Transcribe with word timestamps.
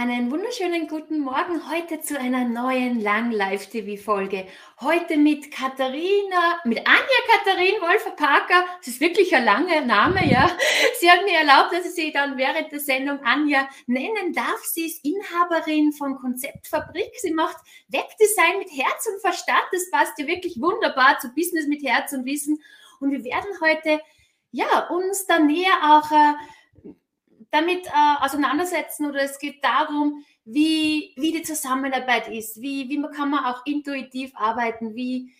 Einen 0.00 0.30
wunderschönen 0.30 0.86
guten 0.86 1.18
Morgen 1.18 1.68
heute 1.68 2.00
zu 2.00 2.20
einer 2.20 2.44
neuen 2.44 3.00
Lang 3.00 3.32
Live 3.32 3.66
TV 3.66 4.00
Folge. 4.00 4.46
Heute 4.80 5.16
mit 5.16 5.50
Katharina, 5.50 6.60
mit 6.64 6.78
Anja 6.86 7.18
Katharin 7.32 7.80
Wolfer 7.80 8.12
Parker. 8.12 8.64
Das 8.78 8.86
ist 8.86 9.00
wirklich 9.00 9.34
ein 9.34 9.44
langer 9.44 9.80
Name, 9.80 10.24
ja. 10.30 10.56
Sie 11.00 11.10
hat 11.10 11.24
mir 11.24 11.38
erlaubt, 11.38 11.72
dass 11.72 11.84
ich 11.84 11.94
sie 11.96 12.12
dann 12.12 12.38
während 12.38 12.70
der 12.70 12.78
Sendung 12.78 13.18
Anja 13.24 13.68
nennen 13.88 14.32
darf. 14.32 14.62
Sie 14.62 14.86
ist 14.86 15.04
Inhaberin 15.04 15.90
von 15.90 16.14
Konzeptfabrik. 16.14 17.10
Sie 17.16 17.32
macht 17.32 17.56
Webdesign 17.88 18.58
mit 18.60 18.70
Herz 18.70 19.08
und 19.12 19.20
Verstand. 19.20 19.66
Das 19.72 19.90
passt 19.90 20.16
ja 20.16 20.28
wirklich 20.28 20.60
wunderbar 20.60 21.18
zu 21.18 21.34
Business 21.34 21.66
mit 21.66 21.82
Herz 21.82 22.12
und 22.12 22.24
Wissen. 22.24 22.62
Und 23.00 23.10
wir 23.10 23.24
werden 23.24 23.50
heute 23.60 24.00
ja 24.52 24.86
uns 24.90 25.26
da 25.26 25.40
näher 25.40 25.74
auch 25.82 26.12
äh, 26.12 26.34
damit 27.50 27.86
äh, 27.86 27.90
auseinandersetzen 28.20 29.06
oder 29.06 29.22
es 29.22 29.38
geht 29.38 29.64
darum, 29.64 30.24
wie, 30.44 31.12
wie 31.16 31.32
die 31.32 31.42
Zusammenarbeit 31.42 32.28
ist, 32.28 32.60
wie, 32.60 32.88
wie 32.88 33.02
kann 33.14 33.30
man 33.30 33.44
auch 33.44 33.64
intuitiv 33.66 34.32
arbeiten, 34.34 34.94
wie 34.94 35.32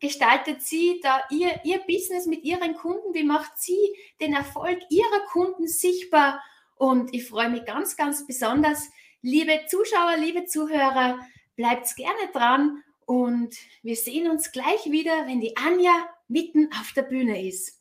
gestaltet 0.00 0.62
sie 0.62 1.00
da 1.02 1.22
ihr, 1.30 1.60
ihr 1.64 1.78
Business 1.86 2.26
mit 2.26 2.44
ihren 2.44 2.74
Kunden, 2.74 3.14
wie 3.14 3.24
macht 3.24 3.52
sie 3.56 3.78
den 4.20 4.34
Erfolg 4.34 4.78
ihrer 4.90 5.20
Kunden 5.30 5.66
sichtbar? 5.66 6.42
Und 6.76 7.14
ich 7.14 7.28
freue 7.28 7.48
mich 7.48 7.64
ganz, 7.64 7.96
ganz 7.96 8.26
besonders, 8.26 8.90
liebe 9.22 9.60
Zuschauer, 9.68 10.16
liebe 10.18 10.44
Zuhörer, 10.44 11.18
bleibt 11.56 11.96
gerne 11.96 12.30
dran 12.32 12.82
und 13.06 13.54
wir 13.82 13.96
sehen 13.96 14.30
uns 14.30 14.52
gleich 14.52 14.90
wieder, 14.90 15.26
wenn 15.26 15.40
die 15.40 15.56
Anja 15.56 16.08
mitten 16.28 16.70
auf 16.78 16.92
der 16.94 17.02
Bühne 17.02 17.46
ist. 17.46 17.80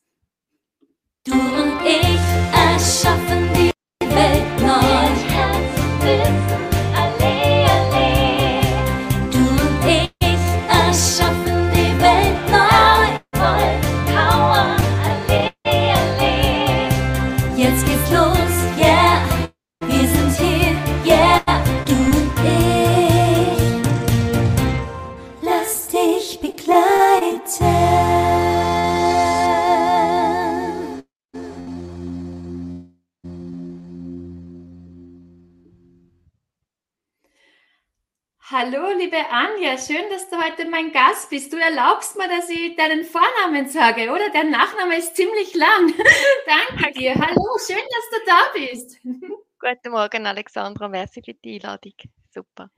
Du 1.26 1.34
und 1.34 1.82
ich 1.84 2.20
Anja, 39.66 39.80
schön, 39.80 40.10
dass 40.12 40.30
du 40.30 40.38
heute 40.38 40.70
mein 40.70 40.92
Gast 40.92 41.32
bist. 41.32 41.52
Du 41.52 41.58
erlaubst 41.58 42.16
mir, 42.18 42.28
dass 42.28 42.50
ich 42.50 42.76
deinen 42.76 43.04
Vornamen 43.04 43.68
sage, 43.68 44.12
oder? 44.12 44.30
Der 44.30 44.44
Nachname 44.44 44.98
ist 44.98 45.16
ziemlich 45.16 45.56
lang. 45.56 45.92
Danke 46.46 46.94
dir. 46.94 47.16
Hallo, 47.16 47.58
schön, 47.66 47.78
dass 47.78 48.10
du 48.12 48.26
da 48.28 48.42
bist. 48.54 49.00
Guten 49.60 49.92
Morgen, 49.92 50.28
Alexandra. 50.28 50.88
Merci 50.88 51.24
für 51.24 51.34
die 51.34 51.56
Einladung. 51.56 51.94
Super. 52.32 52.70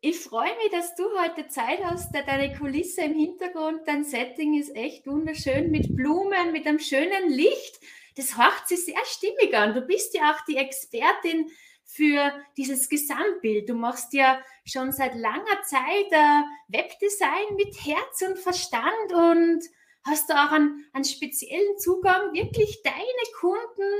Ich 0.00 0.20
freue 0.20 0.54
mich, 0.58 0.70
dass 0.70 0.94
du 0.94 1.04
heute 1.18 1.48
Zeit 1.48 1.82
hast. 1.82 2.14
Deine 2.14 2.56
Kulisse 2.56 3.02
im 3.02 3.14
Hintergrund, 3.14 3.80
dein 3.86 4.04
Setting 4.04 4.56
ist 4.56 4.76
echt 4.76 5.08
wunderschön 5.08 5.72
mit 5.72 5.96
Blumen, 5.96 6.52
mit 6.52 6.68
einem 6.68 6.78
schönen 6.78 7.30
Licht. 7.30 7.80
Das 8.16 8.38
hört 8.38 8.68
sich 8.68 8.84
sehr 8.84 9.04
stimmig 9.06 9.52
an. 9.56 9.74
Du 9.74 9.80
bist 9.80 10.14
ja 10.14 10.32
auch 10.32 10.44
die 10.44 10.56
Expertin 10.56 11.50
für 11.84 12.32
dieses 12.56 12.88
Gesamtbild. 12.88 13.68
Du 13.68 13.74
machst 13.74 14.12
ja 14.12 14.40
schon 14.64 14.92
seit 14.92 15.14
langer 15.14 15.62
Zeit 15.64 16.10
äh, 16.10 16.42
Webdesign 16.68 17.56
mit 17.56 17.74
Herz 17.84 18.22
und 18.26 18.38
Verstand 18.38 19.12
und 19.12 19.62
hast 20.04 20.28
da 20.28 20.46
auch 20.46 20.52
einen, 20.52 20.86
einen 20.92 21.04
speziellen 21.04 21.78
Zugang, 21.78 22.32
wirklich 22.32 22.82
deine 22.82 22.96
Kunden 23.38 23.92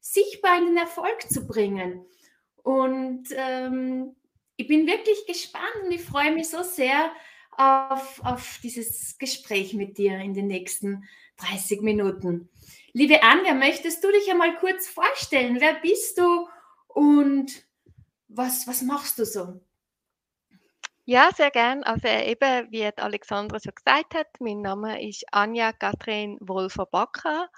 sichtbar 0.00 0.58
in 0.58 0.66
den 0.66 0.76
Erfolg 0.76 1.30
zu 1.30 1.46
bringen. 1.46 2.04
Und 2.62 3.28
ähm, 3.32 4.16
ich 4.56 4.66
bin 4.66 4.86
wirklich 4.86 5.26
gespannt 5.26 5.84
und 5.84 5.92
ich 5.92 6.02
freue 6.02 6.32
mich 6.32 6.48
so 6.48 6.62
sehr 6.62 7.12
auf, 7.56 8.20
auf 8.24 8.60
dieses 8.62 9.18
Gespräch 9.18 9.74
mit 9.74 9.98
dir 9.98 10.18
in 10.18 10.34
den 10.34 10.46
nächsten 10.46 11.04
30 11.38 11.82
Minuten. 11.82 12.48
Liebe 12.92 13.22
Anja, 13.22 13.54
möchtest 13.54 14.02
du 14.02 14.10
dich 14.10 14.30
einmal 14.30 14.56
kurz 14.56 14.88
vorstellen? 14.88 15.58
Wer 15.60 15.74
bist 15.74 16.18
du 16.18 16.48
und 16.96 17.52
was, 18.28 18.66
was 18.66 18.80
machst 18.80 19.18
du 19.18 19.26
so? 19.26 19.60
Ja, 21.04 21.28
sehr 21.36 21.50
gern. 21.50 21.82
Also 21.82 22.08
äh, 22.08 22.30
eben, 22.32 22.72
wie 22.72 22.86
Alexandra 22.96 23.60
schon 23.60 23.74
gesagt 23.74 24.14
hat, 24.14 24.28
mein 24.40 24.62
Name 24.62 25.06
ist 25.06 25.24
Anja 25.30 25.72
Katrin 25.72 26.38
Wolfer-Backer. 26.40 27.50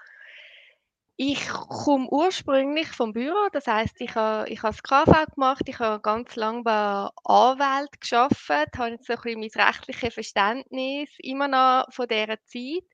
Ich 1.16 1.48
komme 1.48 2.09
ursprünglich 2.10 2.88
vom 2.88 3.12
Büro, 3.12 3.48
das 3.53 3.66
heißt, 3.66 4.00
ich 4.00 4.15
habe 4.15 4.48
ich 4.48 4.60
das 4.60 4.82
KV 4.82 5.27
gemacht, 5.34 5.62
ich 5.66 5.78
habe 5.78 6.00
ganz 6.00 6.37
lange 6.37 6.62
bei 6.62 7.09
Anwälten 7.25 7.98
gearbeitet, 8.00 8.78
habe 8.78 8.91
jetzt 8.91 9.06
so 9.06 9.15
ein 9.15 9.21
bisschen 9.21 9.41
mein 9.41 9.66
rechtliches 9.66 10.15
Verständnis 10.15 11.10
immer 11.19 11.48
noch 11.48 11.93
von 11.93 12.09
dieser 12.09 12.43
Zeit. 12.44 12.87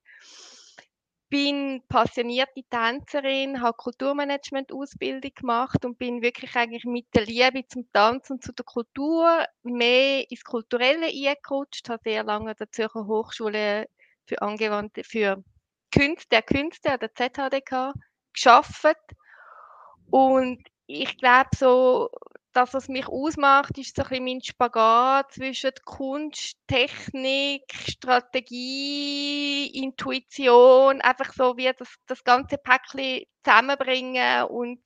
Bin 1.34 1.82
passionierte 1.88 2.62
Tänzerin, 2.70 3.60
habe 3.60 3.76
Kulturmanagement-Ausbildung 3.76 5.32
gemacht 5.34 5.84
und 5.84 5.98
bin 5.98 6.22
wirklich 6.22 6.54
eigentlich 6.54 6.84
mit 6.84 7.12
der 7.12 7.26
Liebe 7.26 7.66
zum 7.66 7.90
Tanzen 7.92 8.34
und 8.34 8.44
zu 8.44 8.52
der 8.52 8.64
Kultur 8.64 9.44
mehr 9.64 10.30
ins 10.30 10.44
Kulturelle 10.44 11.06
eingerutscht, 11.06 11.88
habe 11.88 12.00
sehr 12.04 12.22
lange 12.22 12.50
an 12.50 12.56
der 12.56 12.70
Zürcher 12.70 13.08
Hochschule 13.08 13.88
für 14.28 14.40
angewandte, 14.42 15.02
für 15.02 15.42
Künste, 15.90 16.28
der 16.30 16.42
Künste 16.42 16.92
an 16.92 17.00
der 17.00 17.12
ZHDK 17.12 17.94
geschafft. 18.32 18.96
Und 20.12 20.62
ich 20.86 21.18
glaube 21.18 21.50
so, 21.56 22.10
das, 22.54 22.72
was 22.72 22.88
mich 22.88 23.06
ausmacht, 23.06 23.76
ist 23.78 23.96
so 23.96 24.02
ein 24.02 24.08
bisschen 24.08 24.24
mein 24.24 24.42
Spagat 24.42 25.32
zwischen 25.32 25.72
Kunst, 25.84 26.56
Technik, 26.66 27.62
Strategie, 27.72 29.66
Intuition, 29.82 31.00
einfach 31.00 31.32
so 31.32 31.56
wie 31.56 31.70
das, 31.76 31.94
das 32.06 32.24
ganze 32.24 32.58
Päckchen 32.58 33.24
zusammenbringen 33.42 34.44
und 34.44 34.80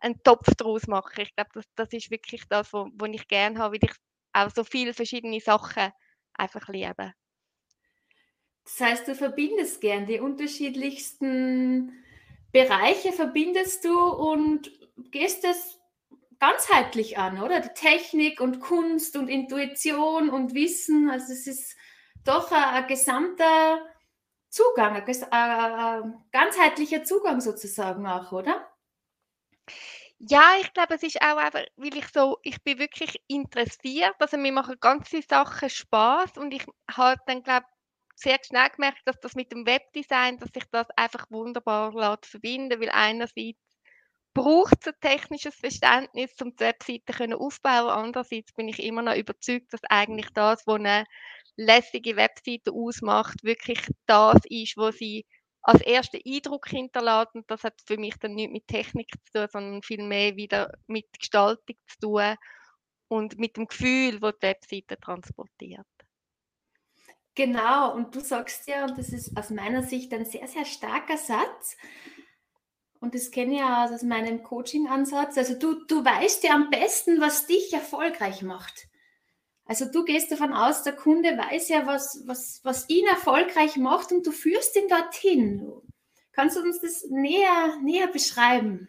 einen 0.00 0.22
Topf 0.22 0.54
daraus 0.56 0.86
machen. 0.86 1.20
Ich 1.22 1.34
glaube, 1.34 1.50
das, 1.54 1.64
das 1.76 1.92
ist 1.92 2.10
wirklich 2.10 2.42
das, 2.48 2.72
was 2.72 3.10
ich 3.12 3.28
gerne 3.28 3.58
habe, 3.58 3.76
weil 3.80 3.90
ich 3.90 3.96
auch 4.32 4.50
so 4.50 4.64
viele 4.64 4.94
verschiedene 4.94 5.40
Sachen 5.40 5.92
einfach 6.34 6.68
liebe. 6.68 7.14
Das 8.64 8.80
heißt, 8.80 9.08
du 9.08 9.14
verbindest 9.14 9.80
gern 9.80 10.06
die 10.06 10.20
unterschiedlichsten 10.20 11.92
Bereiche 12.52 13.12
verbindest 13.12 13.84
du 13.84 13.98
und 13.98 14.70
gehst 15.10 15.44
es 15.44 15.81
ganzheitlich 16.42 17.18
an, 17.18 17.40
oder? 17.40 17.60
Die 17.60 17.72
Technik 17.72 18.40
und 18.40 18.58
Kunst 18.58 19.16
und 19.16 19.28
Intuition 19.28 20.28
und 20.28 20.54
Wissen. 20.54 21.08
Also 21.08 21.32
es 21.32 21.46
ist 21.46 21.76
doch 22.24 22.50
ein, 22.50 22.64
ein 22.64 22.86
gesamter 22.88 23.80
Zugang, 24.48 24.96
ein, 24.96 25.32
ein, 25.32 26.24
ganzheitlicher 26.32 27.04
Zugang 27.04 27.40
sozusagen 27.40 28.08
auch, 28.08 28.32
oder? 28.32 28.68
Ja, 30.18 30.56
ich 30.60 30.72
glaube, 30.72 30.94
es 30.96 31.04
ist 31.04 31.22
auch 31.22 31.36
einfach, 31.36 31.62
weil 31.76 31.96
ich 31.96 32.08
so, 32.08 32.38
ich 32.42 32.60
bin 32.64 32.80
wirklich 32.80 33.22
interessiert. 33.28 34.16
Also 34.18 34.36
mir 34.36 34.50
machen 34.50 34.74
ganze 34.80 35.22
Sachen 35.22 35.70
Spaß 35.70 36.38
und 36.38 36.52
ich 36.52 36.66
habe 36.90 37.20
dann, 37.26 37.44
glaube 37.44 37.66
sehr 38.16 38.38
schnell 38.44 38.68
gemerkt, 38.70 39.02
dass 39.04 39.20
das 39.20 39.36
mit 39.36 39.52
dem 39.52 39.64
Webdesign, 39.64 40.38
dass 40.38 40.50
sich 40.52 40.64
das 40.72 40.86
einfach 40.96 41.30
wunderbar 41.30 41.92
lässt 41.94 42.26
verbinden, 42.26 42.80
weil 42.80 42.90
einerseits 42.90 43.71
braucht 44.34 44.78
es 44.80 44.88
ein 44.88 45.00
technisches 45.00 45.54
Verständnis, 45.54 46.30
um 46.40 46.54
die 46.56 46.60
Webseite 46.60 47.36
aufbauen. 47.36 47.90
Andererseits 47.90 48.52
bin 48.52 48.68
ich 48.68 48.82
immer 48.82 49.02
noch 49.02 49.16
überzeugt, 49.16 49.72
dass 49.72 49.80
eigentlich 49.88 50.30
das, 50.34 50.66
was 50.66 50.76
eine 50.76 51.04
lässige 51.56 52.16
Webseite 52.16 52.72
ausmacht, 52.72 53.42
wirklich 53.44 53.80
das 54.06 54.40
ist, 54.48 54.76
was 54.76 54.96
sie 54.96 55.26
als 55.62 55.80
ersten 55.82 56.20
Eindruck 56.26 56.68
hinterlässt. 56.68 57.34
Und 57.34 57.50
das 57.50 57.62
hat 57.62 57.80
für 57.86 57.98
mich 57.98 58.14
dann 58.18 58.34
nicht 58.34 58.52
mit 58.52 58.66
Technik 58.66 59.10
zu 59.24 59.32
tun, 59.32 59.48
sondern 59.50 59.82
vielmehr 59.82 60.36
wieder 60.36 60.72
mit 60.86 61.06
Gestaltung 61.18 61.76
zu 61.86 61.98
tun 62.00 62.36
und 63.08 63.38
mit 63.38 63.56
dem 63.56 63.66
Gefühl, 63.66 64.18
das 64.20 64.34
die 64.40 64.46
Webseite 64.46 64.98
transportiert. 64.98 65.86
Genau, 67.34 67.94
und 67.94 68.14
du 68.14 68.20
sagst 68.20 68.66
ja, 68.68 68.84
und 68.84 68.98
das 68.98 69.08
ist 69.10 69.36
aus 69.36 69.50
meiner 69.50 69.82
Sicht 69.82 70.12
ein 70.12 70.26
sehr, 70.26 70.46
sehr 70.46 70.66
starker 70.66 71.16
Satz, 71.16 71.76
und 73.02 73.16
das 73.16 73.32
kenne 73.32 73.54
ich 73.54 73.58
ja 73.58 73.84
aus 73.84 74.02
meinem 74.02 74.44
Coaching-Ansatz, 74.44 75.36
also 75.36 75.58
du, 75.58 75.84
du 75.86 76.04
weißt 76.04 76.44
ja 76.44 76.52
am 76.54 76.70
besten, 76.70 77.20
was 77.20 77.46
dich 77.46 77.72
erfolgreich 77.72 78.42
macht. 78.42 78.86
Also 79.64 79.86
du 79.86 80.04
gehst 80.04 80.30
davon 80.30 80.52
aus, 80.52 80.84
der 80.84 80.94
Kunde 80.94 81.36
weiß 81.36 81.68
ja, 81.68 81.84
was, 81.84 82.22
was, 82.26 82.60
was 82.62 82.88
ihn 82.88 83.04
erfolgreich 83.06 83.76
macht 83.76 84.12
und 84.12 84.24
du 84.24 84.30
führst 84.30 84.76
ihn 84.76 84.86
dorthin. 84.88 85.72
Kannst 86.30 86.56
du 86.56 86.60
uns 86.60 86.80
das 86.80 87.04
näher, 87.10 87.76
näher 87.82 88.06
beschreiben? 88.06 88.88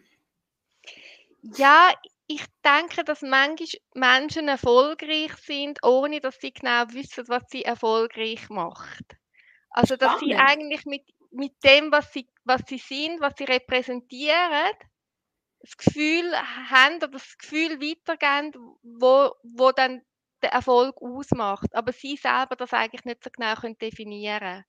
Ja, 1.42 1.92
ich 2.28 2.44
denke, 2.64 3.02
dass 3.02 3.20
manchmal 3.20 3.80
Menschen 3.94 4.46
erfolgreich 4.46 5.34
sind, 5.44 5.80
ohne 5.82 6.20
dass 6.20 6.36
sie 6.40 6.52
genau 6.52 6.84
wissen, 6.90 7.24
was 7.26 7.42
sie 7.48 7.64
erfolgreich 7.64 8.48
macht. 8.48 9.16
Also, 9.70 9.96
dass 9.96 10.20
sie 10.20 10.32
Spannend. 10.32 10.50
eigentlich 10.50 10.86
mit, 10.86 11.02
mit 11.34 11.52
dem, 11.64 11.90
was 11.92 12.12
sie, 12.12 12.28
was 12.44 12.62
sie 12.66 12.78
sind, 12.78 13.20
was 13.20 13.34
sie 13.36 13.44
repräsentieren, 13.44 14.72
das 15.60 15.76
Gefühl 15.76 16.32
haben 16.70 16.96
oder 16.96 17.08
das 17.08 17.38
Gefühl 17.38 17.80
weitergeben, 17.80 18.76
wo, 18.82 19.32
wo 19.42 19.72
dann 19.72 20.02
der 20.42 20.52
Erfolg 20.52 20.96
ausmacht. 21.00 21.74
Aber 21.74 21.92
sie 21.92 22.16
selber 22.16 22.56
das 22.56 22.72
eigentlich 22.72 23.04
nicht 23.04 23.24
so 23.24 23.30
genau 23.30 23.54
können 23.54 23.78
definieren. 23.78 24.64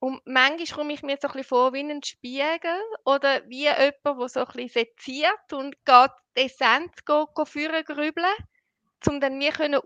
Und 0.00 0.22
manchmal 0.26 0.66
komme 0.66 0.92
ich 0.92 1.02
mir 1.02 1.18
so 1.20 1.26
ein 1.26 1.32
bisschen 1.32 1.48
vor 1.48 1.72
wie 1.72 1.80
ein 1.80 2.02
Spiegel 2.04 2.80
oder 3.04 3.42
wie 3.48 3.64
jemand, 3.64 3.94
der 4.04 4.28
so 4.28 4.40
ein 4.40 4.46
bisschen 4.46 4.68
seziert 4.68 5.52
und 5.52 5.74
geht 5.84 6.10
die 6.36 6.42
Essenz 6.42 6.92
führen 7.44 7.84
grübeln, 7.84 8.36
um 9.06 9.20
dann 9.20 9.38
wir 9.38 9.52
können 9.52 9.80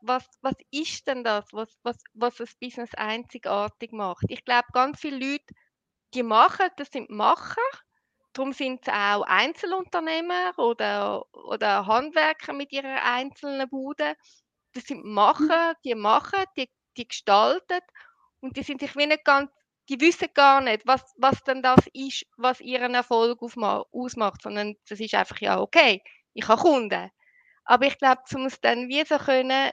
was, 0.00 0.24
was 0.42 0.54
ist 0.70 1.06
denn 1.06 1.24
das, 1.24 1.46
was, 1.52 1.76
was, 1.82 1.96
was 2.14 2.36
das 2.36 2.54
Business 2.56 2.94
einzigartig 2.94 3.92
macht. 3.92 4.24
Ich 4.28 4.44
glaube, 4.44 4.68
ganz 4.72 5.00
viele 5.00 5.18
Leute, 5.18 5.54
die 6.14 6.22
machen, 6.22 6.68
das 6.76 6.90
sind 6.90 7.10
Macher, 7.10 7.60
darum 8.32 8.52
sind 8.52 8.84
sie 8.84 8.92
auch 8.92 9.22
Einzelunternehmer 9.22 10.52
oder, 10.58 11.24
oder 11.32 11.86
Handwerker 11.86 12.52
mit 12.52 12.72
ihrer 12.72 13.02
einzelnen 13.04 13.68
Bude. 13.68 14.14
Das 14.72 14.84
sind 14.84 15.04
Macher, 15.04 15.74
die 15.84 15.94
machen, 15.94 16.44
die, 16.56 16.70
die 16.96 17.08
gestalten 17.08 17.80
und 18.40 18.56
die 18.56 18.62
sind 18.62 18.80
sich 18.80 18.96
wie 18.96 19.06
nicht 19.06 19.24
ganz, 19.24 19.50
die 19.88 20.00
wissen 20.00 20.28
gar 20.34 20.60
nicht, 20.60 20.86
was, 20.86 21.02
was 21.16 21.42
denn 21.42 21.62
das 21.62 21.80
ist, 21.92 22.24
was 22.36 22.60
ihren 22.60 22.94
Erfolg 22.94 23.40
ausmacht, 23.42 24.42
sondern 24.42 24.76
das 24.88 25.00
ist 25.00 25.14
einfach, 25.14 25.40
ja, 25.40 25.60
okay, 25.60 26.02
ich 26.32 26.46
habe 26.46 26.62
Kunden. 26.62 27.10
Aber 27.70 27.86
ich 27.86 27.98
glaube, 27.98 28.22
um 28.34 28.46
es 28.46 28.60
dann 28.60 28.88
wie 28.88 29.04
so 29.04 29.16
können, 29.16 29.70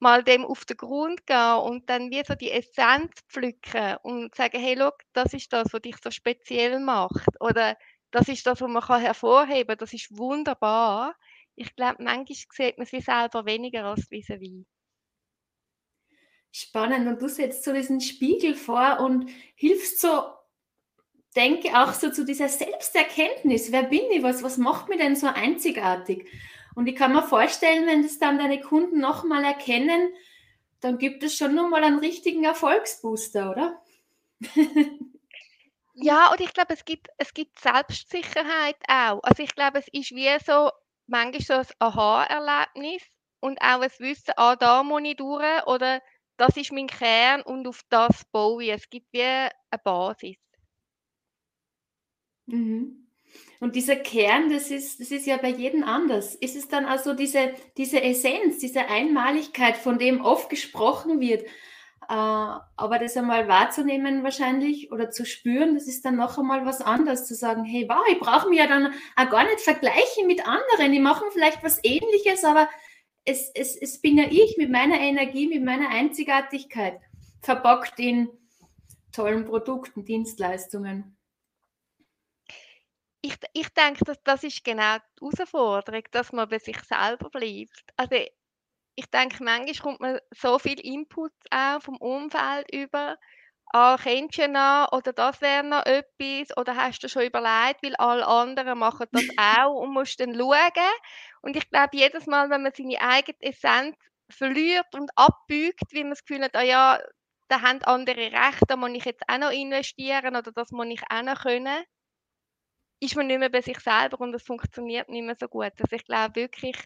mal 0.00 0.24
dem 0.24 0.46
auf 0.46 0.64
den 0.64 0.78
Grund 0.78 1.26
gehen 1.26 1.58
und 1.58 1.90
dann 1.90 2.10
wie 2.10 2.22
so 2.26 2.34
die 2.34 2.50
Essenz 2.50 3.12
pflücken 3.28 3.98
und 4.02 4.34
sagen, 4.34 4.58
hey, 4.58 4.76
schau, 4.78 4.92
das 5.12 5.34
ist 5.34 5.52
das, 5.52 5.74
was 5.74 5.82
dich 5.82 5.96
so 6.02 6.10
speziell 6.10 6.80
macht. 6.80 7.38
Oder 7.38 7.76
das 8.12 8.28
ist 8.28 8.46
das, 8.46 8.62
was 8.62 8.70
man 8.70 8.82
kann 8.82 9.02
hervorheben 9.02 9.66
kann. 9.66 9.76
Das 9.76 9.92
ist 9.92 10.16
wunderbar. 10.16 11.14
Ich 11.54 11.76
glaube, 11.76 12.02
manchmal 12.02 12.24
sieht 12.50 12.78
man 12.78 12.86
sich 12.86 13.04
selber 13.04 13.44
weniger 13.44 13.84
als 13.84 14.10
vis-à-vis. 14.10 14.64
Spannend. 16.50 17.06
Und 17.06 17.20
du 17.20 17.28
setzt 17.28 17.64
so 17.64 17.74
diesen 17.74 18.00
Spiegel 18.00 18.54
vor 18.54 19.00
und 19.00 19.30
hilfst 19.54 20.00
so, 20.00 20.32
denke 21.36 21.78
auch 21.78 21.92
so 21.92 22.10
zu 22.10 22.24
dieser 22.24 22.48
Selbsterkenntnis. 22.48 23.70
Wer 23.70 23.82
bin 23.82 24.10
ich? 24.10 24.22
Was, 24.22 24.42
was 24.42 24.56
macht 24.56 24.88
mich 24.88 24.96
denn 24.96 25.14
so 25.14 25.26
einzigartig? 25.26 26.26
Und 26.74 26.86
ich 26.86 26.96
kann 26.96 27.12
mir 27.12 27.22
vorstellen, 27.22 27.86
wenn 27.86 28.02
das 28.02 28.18
dann 28.18 28.38
deine 28.38 28.60
Kunden 28.60 28.98
nochmal 28.98 29.44
erkennen, 29.44 30.12
dann 30.80 30.98
gibt 30.98 31.22
es 31.22 31.36
schon 31.36 31.54
nochmal 31.54 31.84
einen 31.84 31.98
richtigen 31.98 32.44
Erfolgsbooster, 32.44 33.50
oder? 33.50 33.82
Ja, 35.94 36.32
und 36.32 36.40
ich 36.40 36.52
glaube, 36.54 36.72
es 36.72 36.84
gibt, 36.84 37.08
es 37.18 37.34
gibt 37.34 37.58
Selbstsicherheit 37.58 38.76
auch. 38.88 39.20
Also 39.22 39.42
ich 39.42 39.54
glaube, 39.54 39.78
es 39.78 39.88
ist 39.88 40.12
wie 40.12 40.30
so, 40.44 40.70
manchmal 41.06 41.42
so 41.42 41.54
ein 41.54 41.66
Aha-Erlebnis 41.80 43.02
und 43.40 43.60
auch 43.60 43.82
ein 43.82 43.90
Wissen, 43.98 44.32
ah, 44.36 44.56
da 44.56 44.82
muss 44.82 45.02
ich 45.04 45.16
durch 45.16 45.66
oder 45.66 46.00
das 46.38 46.56
ist 46.56 46.72
mein 46.72 46.86
Kern 46.86 47.42
und 47.42 47.68
auf 47.68 47.82
das 47.90 48.24
baue 48.32 48.64
ich. 48.64 48.70
Es 48.70 48.88
gibt 48.88 49.12
wie 49.12 49.22
eine 49.22 49.50
Basis. 49.84 50.36
Mhm. 52.46 53.06
Und 53.60 53.76
dieser 53.76 53.96
Kern, 53.96 54.50
das 54.50 54.70
ist, 54.70 55.00
das 55.00 55.10
ist 55.10 55.26
ja 55.26 55.36
bei 55.36 55.50
jedem 55.50 55.84
anders. 55.84 56.34
Ist 56.34 56.56
es 56.56 56.68
dann 56.68 56.84
also 56.84 57.14
diese, 57.14 57.52
diese 57.76 58.02
Essenz, 58.02 58.58
diese 58.58 58.88
Einmaligkeit, 58.88 59.76
von 59.76 59.98
dem 59.98 60.20
oft 60.20 60.50
gesprochen 60.50 61.20
wird, 61.20 61.42
äh, 62.08 62.14
aber 62.14 62.98
das 62.98 63.16
einmal 63.16 63.48
wahrzunehmen 63.48 64.24
wahrscheinlich 64.24 64.90
oder 64.90 65.10
zu 65.10 65.24
spüren, 65.24 65.74
das 65.74 65.86
ist 65.86 66.04
dann 66.04 66.16
noch 66.16 66.38
einmal 66.38 66.66
was 66.66 66.80
anderes, 66.80 67.26
zu 67.26 67.34
sagen, 67.34 67.64
hey, 67.64 67.86
wow, 67.88 68.04
ich 68.10 68.18
brauche 68.18 68.48
mich 68.48 68.58
ja 68.58 68.66
dann 68.66 68.92
auch 69.16 69.30
gar 69.30 69.44
nicht 69.44 69.60
vergleichen 69.60 70.26
mit 70.26 70.46
anderen, 70.46 70.92
die 70.92 71.00
machen 71.00 71.28
vielleicht 71.32 71.62
was 71.62 71.78
ähnliches, 71.84 72.44
aber 72.44 72.68
es, 73.24 73.50
es, 73.54 73.76
es 73.76 74.00
bin 74.00 74.18
ja 74.18 74.24
ich 74.28 74.56
mit 74.58 74.70
meiner 74.70 74.98
Energie, 74.98 75.46
mit 75.46 75.64
meiner 75.64 75.90
Einzigartigkeit, 75.90 77.00
verpackt 77.40 77.98
in 78.00 78.28
tollen 79.12 79.44
Produkten, 79.44 80.04
Dienstleistungen. 80.04 81.16
Ich, 83.22 83.36
ich 83.52 83.68
denke, 83.70 84.04
dass 84.04 84.22
das 84.24 84.42
ist 84.44 84.64
genau 84.64 84.96
die 84.98 85.24
Herausforderung, 85.24 86.02
dass 86.10 86.32
man 86.32 86.48
bei 86.48 86.58
sich 86.58 86.78
selber 86.82 87.30
bleibt. 87.30 87.84
Also 87.96 88.16
ich 88.96 89.06
denke, 89.10 89.42
manchmal 89.44 89.74
kommt 89.76 90.00
man 90.00 90.18
so 90.32 90.58
viel 90.58 90.80
Input 90.80 91.32
auch 91.50 91.80
vom 91.82 91.96
Umfeld 91.98 92.72
über. 92.72 93.16
Ah, 93.72 93.96
kennst 94.02 94.38
du 94.38 94.48
noch? 94.48 94.92
Oder 94.92 95.12
das 95.12 95.40
wäre 95.40 95.64
noch 95.64 95.86
etwas? 95.86 96.56
Oder 96.58 96.76
hast 96.76 97.00
du 97.02 97.08
schon 97.08 97.22
überlegt, 97.24 97.82
weil 97.82 97.96
alle 97.96 98.26
anderen 98.26 98.78
machen 98.78 99.06
das 99.12 99.24
auch 99.38 99.74
und 99.82 99.92
musst 99.94 100.20
dann 100.20 100.34
schauen. 100.34 100.92
Und 101.42 101.56
ich 101.56 101.68
glaube, 101.70 101.96
jedes 101.96 102.26
Mal, 102.26 102.50
wenn 102.50 102.62
man 102.62 102.72
seine 102.76 103.00
eigene 103.00 103.38
Essenz 103.40 103.96
verliert 104.30 104.94
und 104.94 105.10
abbiegt, 105.16 105.92
wie 105.92 106.02
man 106.02 106.10
das 106.10 106.24
Gefühl 106.24 106.44
hat, 106.44 106.56
ah 106.56 106.62
ja, 106.62 107.00
da 107.48 107.62
haben 107.62 107.82
andere 107.84 108.32
Recht, 108.32 108.62
da 108.68 108.76
muss 108.76 108.90
ich 108.94 109.04
jetzt 109.04 109.22
auch 109.28 109.38
noch 109.38 109.50
investieren 109.50 110.36
oder 110.36 110.52
das 110.52 110.70
muss 110.70 110.86
ich 110.88 111.02
auch 111.10 111.22
noch 111.22 111.42
können, 111.42 111.84
ist 113.02 113.16
man 113.16 113.26
nicht 113.26 113.40
mehr 113.40 113.50
bei 113.50 113.60
sich 113.62 113.80
selber 113.80 114.20
und 114.20 114.32
es 114.32 114.44
funktioniert 114.44 115.08
nicht 115.08 115.24
mehr 115.24 115.34
so 115.34 115.48
gut. 115.48 115.72
Also 115.80 115.96
ich 115.96 116.04
glaube 116.04 116.36
wirklich, 116.36 116.76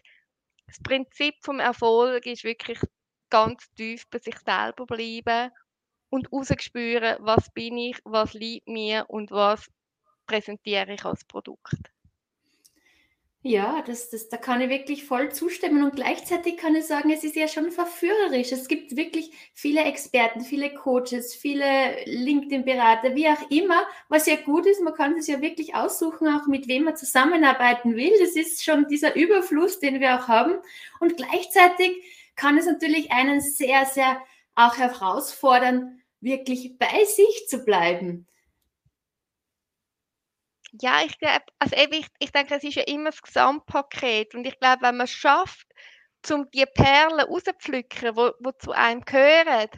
das 0.65 0.79
Prinzip 0.81 1.35
vom 1.41 1.59
Erfolg 1.59 2.25
ist 2.25 2.43
wirklich 2.43 2.79
ganz 3.29 3.69
tief 3.75 4.09
bei 4.09 4.17
sich 4.17 4.37
selber 4.39 4.87
bleiben 4.87 5.51
und 6.09 6.31
rausspüren, 6.31 7.17
was 7.19 7.51
bin 7.53 7.77
ich, 7.77 7.99
was 8.03 8.33
liegt 8.33 8.67
mir 8.67 9.05
und 9.09 9.29
was 9.29 9.69
präsentiere 10.25 10.93
ich 10.93 11.05
als 11.05 11.23
Produkt. 11.25 11.75
Ja, 13.43 13.81
das, 13.83 14.09
das, 14.09 14.27
da 14.29 14.35
kann 14.37 14.61
ich 14.61 14.69
wirklich 14.69 15.05
voll 15.05 15.31
zustimmen 15.31 15.83
und 15.83 15.95
gleichzeitig 15.95 16.57
kann 16.57 16.75
ich 16.75 16.85
sagen, 16.85 17.11
es 17.11 17.23
ist 17.23 17.35
ja 17.35 17.47
schon 17.47 17.71
verführerisch. 17.71 18.51
Es 18.51 18.67
gibt 18.67 18.97
wirklich 18.97 19.31
viele 19.53 19.83
Experten, 19.85 20.41
viele 20.41 20.73
Coaches, 20.73 21.33
viele 21.33 22.03
LinkedIn-Berater, 22.05 23.15
wie 23.15 23.27
auch 23.29 23.49
immer, 23.49 23.85
was 24.09 24.25
ja 24.25 24.35
gut 24.35 24.65
ist. 24.65 24.81
Man 24.81 24.95
kann 24.95 25.13
es 25.17 25.27
ja 25.27 25.39
wirklich 25.39 25.75
aussuchen, 25.75 26.27
auch 26.27 26.47
mit 26.47 26.67
wem 26.67 26.83
man 26.85 26.97
zusammenarbeiten 26.97 27.95
will. 27.95 28.11
Das 28.19 28.35
ist 28.35 28.63
schon 28.65 28.87
dieser 28.89 29.15
Überfluss, 29.15 29.79
den 29.79 30.01
wir 30.01 30.19
auch 30.19 30.27
haben. 30.27 30.55
Und 30.99 31.15
gleichzeitig 31.15 32.03
kann 32.35 32.57
es 32.57 32.65
natürlich 32.65 33.11
einen 33.11 33.39
sehr, 33.39 33.85
sehr 33.85 34.19
auch 34.55 34.77
herausfordern, 34.77 36.01
wirklich 36.19 36.77
bei 36.77 37.05
sich 37.05 37.47
zu 37.47 37.63
bleiben. 37.63 38.27
Ja, 40.73 41.01
ich 41.05 41.17
glaube, 41.19 41.45
also 41.59 41.75
ich, 41.75 42.07
ich 42.19 42.31
denke, 42.31 42.55
es 42.55 42.63
ist 42.63 42.75
ja 42.75 42.83
immer 42.83 43.11
das 43.11 43.21
Gesamtpaket. 43.21 44.35
Und 44.35 44.45
ich 44.45 44.59
glaube, 44.59 44.81
wenn 44.81 44.97
man 44.97 45.05
es 45.05 45.11
schafft, 45.11 45.67
um 46.31 46.49
die 46.51 46.65
Perlen 46.65 47.19
rauszupflücken, 47.21 48.15
wo 48.15 48.51
zu 48.59 48.71
einem 48.71 49.01
gehören, 49.01 49.69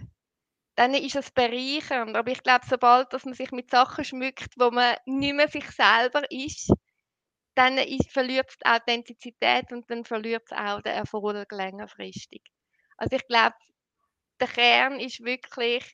dann 0.75 0.93
ist 0.95 1.15
es 1.15 1.31
bereichernd. 1.31 2.15
Aber 2.17 2.31
ich 2.31 2.43
glaube, 2.43 2.65
sobald 2.69 3.13
dass 3.13 3.25
man 3.25 3.33
sich 3.35 3.51
mit 3.51 3.71
Sachen 3.71 4.05
schmückt, 4.05 4.53
wo 4.57 4.71
man 4.71 4.95
nicht 5.05 5.35
mehr 5.35 5.49
sich 5.49 5.69
selber 5.71 6.23
ist, 6.31 6.71
dann 7.55 7.77
ist, 7.77 8.11
verliert 8.11 8.49
es 8.49 8.57
die 8.57 8.67
Authentizität 8.69 9.71
und 9.71 9.89
dann 9.91 10.05
verliert 10.05 10.43
es 10.45 10.57
auch 10.57 10.81
den 10.81 10.93
Erfolg 10.93 11.51
längerfristig. 11.51 12.43
Also 12.97 13.17
ich 13.17 13.27
glaube, 13.27 13.55
der 14.41 14.47
Kern 14.49 14.99
ist 14.99 15.23
wirklich, 15.23 15.85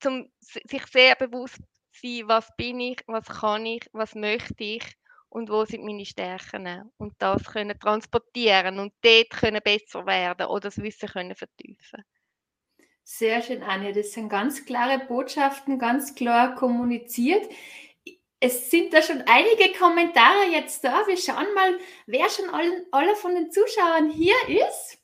zum 0.00 0.32
sich 0.40 0.86
sehr 0.88 1.16
bewusst 1.16 1.58
sein, 2.00 2.22
was 2.26 2.54
bin 2.56 2.80
ich, 2.80 3.02
was 3.06 3.26
kann 3.26 3.66
ich, 3.66 3.88
was 3.92 4.14
möchte 4.14 4.64
ich 4.64 4.84
und 5.28 5.48
wo 5.50 5.64
sind 5.64 5.84
meine 5.84 6.04
Stärken 6.04 6.90
und 6.98 7.14
das 7.18 7.44
können 7.44 7.78
transportieren 7.78 8.78
und 8.78 8.92
dort 9.02 9.30
können 9.30 9.60
besser 9.62 10.04
werden 10.06 10.46
oder 10.46 10.60
das 10.68 10.78
Wissen 10.82 11.08
können 11.08 11.34
vertiefen. 11.34 12.04
Sehr 13.04 13.42
schön, 13.42 13.62
Anja. 13.62 13.92
Das 13.92 14.12
sind 14.12 14.28
ganz 14.28 14.64
klare 14.64 15.04
Botschaften, 15.04 15.78
ganz 15.78 16.14
klar 16.14 16.54
kommuniziert. 16.54 17.44
Es 18.38 18.70
sind 18.70 18.94
da 18.94 19.02
schon 19.02 19.22
einige 19.26 19.76
Kommentare 19.76 20.46
jetzt 20.52 20.84
da. 20.84 21.06
Wir 21.06 21.16
schauen 21.16 21.52
mal, 21.54 21.78
wer 22.06 22.28
schon 22.30 22.48
alle, 22.50 22.86
alle 22.90 23.16
von 23.16 23.34
den 23.34 23.50
Zuschauern 23.50 24.10
hier 24.10 24.36
ist. 24.48 24.98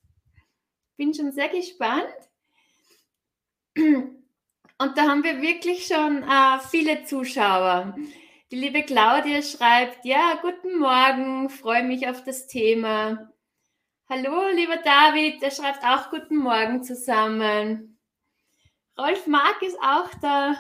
Bin 0.97 1.13
schon 1.13 1.33
sehr 1.33 1.49
gespannt. 1.49 2.15
Und 4.79 4.99
da 4.99 5.09
haben 5.09 5.25
wir 5.25 5.41
wirklich 5.41 5.87
schon 5.87 6.23
äh, 6.23 6.59
viele 6.71 7.05
Zuschauer. 7.05 7.97
Die 8.51 8.57
liebe 8.57 8.83
Claudia 8.83 9.41
schreibt, 9.41 10.05
ja, 10.05 10.39
guten 10.43 10.79
Morgen, 10.79 11.49
freue 11.49 11.83
mich 11.83 12.07
auf 12.07 12.23
das 12.25 12.47
Thema. 12.47 13.33
Hallo, 14.09 14.51
lieber 14.55 14.77
David, 14.77 15.41
der 15.41 15.51
schreibt 15.51 15.83
auch 15.83 16.11
guten 16.11 16.37
Morgen 16.37 16.85
zusammen. 16.85 17.99
Rolf 18.99 19.27
Mark 19.27 19.63
ist 19.63 19.79
auch 19.81 20.11
da. 20.21 20.57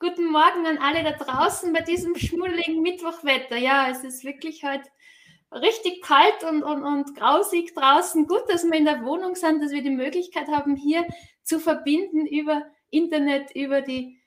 Guten 0.00 0.32
Morgen 0.32 0.66
an 0.66 0.78
alle 0.78 1.04
da 1.04 1.12
draußen 1.12 1.72
bei 1.72 1.80
diesem 1.80 2.16
schmuddeligen 2.16 2.82
Mittwochwetter. 2.82 3.56
Ja, 3.56 3.88
es 3.88 4.02
ist 4.02 4.24
wirklich 4.24 4.64
heute 4.64 4.90
richtig 5.52 6.02
kalt 6.02 6.42
und, 6.42 6.64
und, 6.64 6.82
und 6.82 7.16
grausig 7.16 7.72
draußen. 7.72 8.26
Gut, 8.26 8.42
dass 8.48 8.64
wir 8.64 8.74
in 8.74 8.84
der 8.84 9.04
Wohnung 9.04 9.36
sind, 9.36 9.62
dass 9.62 9.70
wir 9.70 9.82
die 9.82 9.90
Möglichkeit 9.90 10.48
haben, 10.48 10.74
hier 10.74 11.06
zu 11.44 11.60
verbinden 11.60 12.26
über 12.26 12.64
Internet, 12.94 13.50
über 13.54 13.80
die 13.80 14.18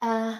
äh, 0.00 0.32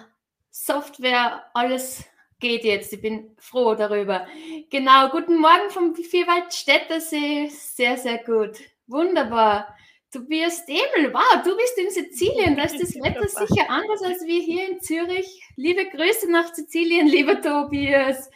Software. 0.49 1.43
Alles 1.53 2.03
geht 2.39 2.63
jetzt. 2.63 2.93
Ich 2.93 3.01
bin 3.01 3.35
froh 3.39 3.75
darüber. 3.75 4.27
Genau, 4.69 5.09
guten 5.09 5.37
Morgen 5.37 5.69
vom 5.69 5.95
Vierwaldstättersee. 5.95 7.49
Sehr, 7.49 7.97
sehr 7.97 8.23
gut. 8.23 8.57
Wunderbar. 8.87 9.75
Tobias 10.09 10.65
Demel, 10.65 11.13
wow, 11.13 11.43
du 11.43 11.55
bist 11.57 11.77
in 11.77 11.89
Sizilien. 11.89 12.55
Da 12.55 12.63
ist 12.63 12.81
das 12.81 12.95
Wetter 13.03 13.27
sicher 13.27 13.69
anders 13.69 14.01
als 14.01 14.25
wir 14.25 14.41
hier 14.41 14.69
in 14.69 14.81
Zürich. 14.81 15.43
Liebe 15.57 15.85
Grüße 15.85 16.31
nach 16.31 16.53
Sizilien, 16.53 17.07
lieber 17.07 17.41
Tobias. 17.41 18.29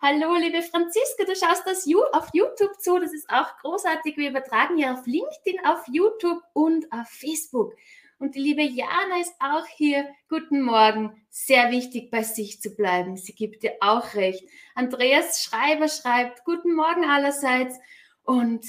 Hallo, 0.00 0.36
liebe 0.36 0.62
Franziska, 0.62 1.24
du 1.24 1.34
schaust 1.34 1.66
das 1.66 1.86
auf 2.12 2.28
YouTube 2.32 2.80
zu. 2.80 2.98
Das 3.00 3.12
ist 3.12 3.28
auch 3.28 3.48
großartig. 3.58 4.16
Wir 4.16 4.30
übertragen 4.30 4.78
ja 4.78 4.94
auf 4.94 5.04
LinkedIn, 5.06 5.64
auf 5.64 5.82
YouTube 5.88 6.40
und 6.52 6.90
auf 6.92 7.08
Facebook. 7.08 7.74
Und 8.18 8.34
die 8.34 8.40
liebe 8.40 8.62
Jana 8.62 9.20
ist 9.20 9.34
auch 9.38 9.66
hier. 9.66 10.08
Guten 10.28 10.62
Morgen. 10.62 11.24
Sehr 11.30 11.70
wichtig, 11.70 12.10
bei 12.10 12.24
sich 12.24 12.60
zu 12.60 12.74
bleiben. 12.74 13.16
Sie 13.16 13.32
gibt 13.32 13.62
dir 13.62 13.76
auch 13.80 14.14
recht. 14.14 14.44
Andreas 14.74 15.42
Schreiber 15.42 15.86
schreibt, 15.88 16.44
guten 16.44 16.74
Morgen 16.74 17.04
allerseits. 17.04 17.78
Und 18.24 18.64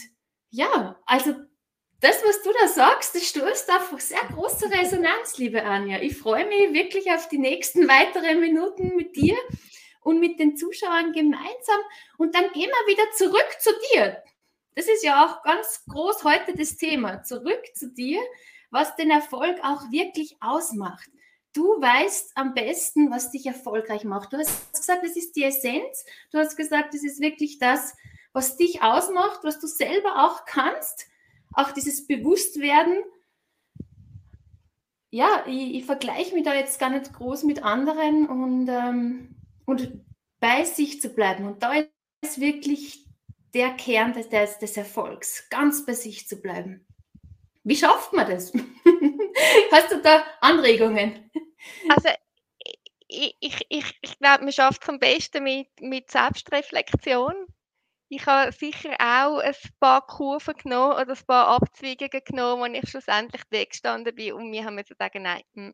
ja, 0.52 1.00
also 1.08 1.34
das, 2.00 2.24
was 2.24 2.44
du 2.44 2.52
da 2.62 2.68
sagst, 2.68 3.16
das 3.16 3.28
stößt 3.28 3.72
auf 3.72 4.00
sehr 4.00 4.22
große 4.34 4.70
Resonanz, 4.72 5.38
liebe 5.38 5.64
Anja. 5.64 6.00
Ich 6.00 6.16
freue 6.16 6.46
mich 6.46 6.72
wirklich 6.72 7.12
auf 7.12 7.28
die 7.28 7.40
nächsten 7.40 7.88
weiteren 7.88 8.40
Minuten 8.40 8.96
mit 8.96 9.16
dir 9.16 9.36
und 10.02 10.20
mit 10.20 10.40
den 10.40 10.58
Zuschauern 10.58 11.12
gemeinsam. 11.12 11.82
Und 12.18 12.36
dann 12.36 12.52
gehen 12.54 12.70
wir 12.70 12.94
wieder 12.94 13.12
zurück 13.18 13.58
zu 13.60 13.72
dir. 13.92 14.24
Das 14.76 14.88
ist 14.88 15.04
ja 15.04 15.26
auch 15.26 15.42
ganz 15.44 15.84
groß 15.90 16.24
heute 16.24 16.54
das 16.56 16.78
Thema. 16.78 17.24
Zurück 17.24 17.64
zu 17.74 17.92
dir, 17.92 18.22
was 18.72 18.96
den 18.96 19.12
Erfolg 19.12 19.58
auch 19.64 19.92
wirklich 19.92 20.38
ausmacht. 20.42 21.10
Du 21.54 21.64
weißt 21.64 22.34
am 22.36 22.54
besten, 22.54 23.10
was 23.10 23.32
dich 23.32 23.46
erfolgreich 23.46 24.04
macht. 24.04 24.32
Du 24.32 24.38
hast 24.38 24.72
gesagt, 24.74 25.04
das 25.04 25.16
ist 25.16 25.36
die 25.36 25.44
Essenz. 25.44 26.06
Du 26.32 26.38
hast 26.38 26.56
gesagt, 26.56 26.94
das 26.94 27.04
ist 27.04 27.20
wirklich 27.20 27.58
das, 27.58 27.96
was 28.34 28.56
dich 28.56 28.84
ausmacht, 28.84 29.40
was 29.44 29.60
du 29.60 29.68
selber 29.68 30.26
auch 30.28 30.46
kannst. 30.46 31.08
Auch 31.54 31.72
dieses 31.72 32.06
Bewusstwerden. 32.06 32.98
Ja, 35.10 35.44
ich, 35.48 35.76
ich 35.76 35.86
vergleiche 35.86 36.36
mich 36.36 36.44
da 36.44 36.54
jetzt 36.54 36.80
gar 36.80 36.92
nicht 36.92 37.12
groß 37.14 37.44
mit 37.44 37.64
anderen 37.64 38.28
und 38.28 38.68
ähm, 38.70 39.36
und 39.70 40.04
bei 40.40 40.66
sich 40.66 41.02
zu 41.02 41.10
bleiben. 41.10 41.46
Und 41.46 41.64
da 41.64 41.74
ist 42.22 42.40
wirklich 42.40 43.06
der 43.54 43.70
Kern 43.72 44.14
des, 44.14 44.30
des, 44.30 44.58
des 44.60 44.78
Erfolgs, 44.78 45.48
ganz 45.50 45.86
bei 45.86 45.94
sich 45.94 46.28
zu 46.28 46.42
bleiben. 46.42 46.86
Wie 47.64 47.76
schafft 47.76 48.14
man 48.14 48.30
das? 48.30 48.52
Hast 49.72 49.92
du 49.92 50.02
da 50.02 50.24
Anregungen? 50.42 51.30
Also 51.90 52.10
ich, 53.08 53.36
ich, 53.40 53.66
ich, 53.70 54.00
ich 54.02 54.20
glaube, 54.20 54.44
man 54.44 54.54
schafft 54.54 54.84
es 54.84 54.90
am 54.90 55.00
besten 55.00 55.44
mit, 55.44 55.68
mit 55.82 56.10
Selbstreflexion. 56.12 57.34
Ich 58.12 58.26
habe 58.26 58.52
sicher 58.52 58.96
auch 59.00 59.40
ein 59.40 59.54
paar 59.80 60.06
Kurven 60.06 60.56
genommen 60.56 60.94
oder 60.94 61.12
ein 61.12 61.26
paar 61.28 61.48
Abzweigungen 61.48 62.24
genommen, 62.26 62.74
wo 62.74 62.78
ich 62.78 62.90
schlussendlich 62.90 63.44
weggestanden 63.50 64.16
bin 64.16 64.34
und 64.34 64.52
wir 64.52 64.66
haben 64.66 64.76
müssen 64.76 64.96
sagen, 64.98 65.24
nein, 65.24 65.44
hm, 65.54 65.74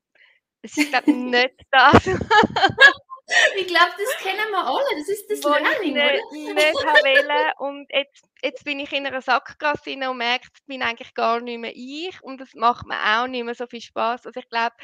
es 0.61 0.77
ist 0.77 0.89
glaube 0.89 1.11
nicht 1.13 1.55
das. 1.71 2.05
Ich 3.55 3.67
glaube, 3.67 3.91
das 3.97 4.17
kennen 4.21 4.51
wir 4.51 4.65
alle. 4.65 4.99
Das 4.99 5.09
ist 5.09 5.29
das 5.29 5.43
wo 5.43 5.49
Learning, 5.49 5.73
ich 5.81 5.93
nicht, 5.93 6.55
nicht 6.55 6.73
wollte. 6.73 7.53
Und 7.57 7.87
jetzt, 7.91 8.23
jetzt 8.43 8.63
bin 8.63 8.79
ich 8.79 8.91
in 8.93 9.07
einer 9.07 9.21
Sackgasse 9.21 9.93
und 9.93 10.17
merke, 10.17 10.47
ich 10.53 10.65
bin 10.65 10.83
eigentlich 10.83 11.13
gar 11.15 11.39
nicht 11.39 11.59
mehr 11.59 11.73
ich. 11.73 12.21
Und 12.21 12.39
das 12.39 12.53
macht 12.53 12.85
mir 12.85 12.97
auch 12.97 13.27
nicht 13.27 13.43
mehr 13.43 13.55
so 13.55 13.65
viel 13.65 13.81
Spaß. 13.81 14.27
Also 14.27 14.39
ich 14.39 14.49
glaube, 14.49 14.75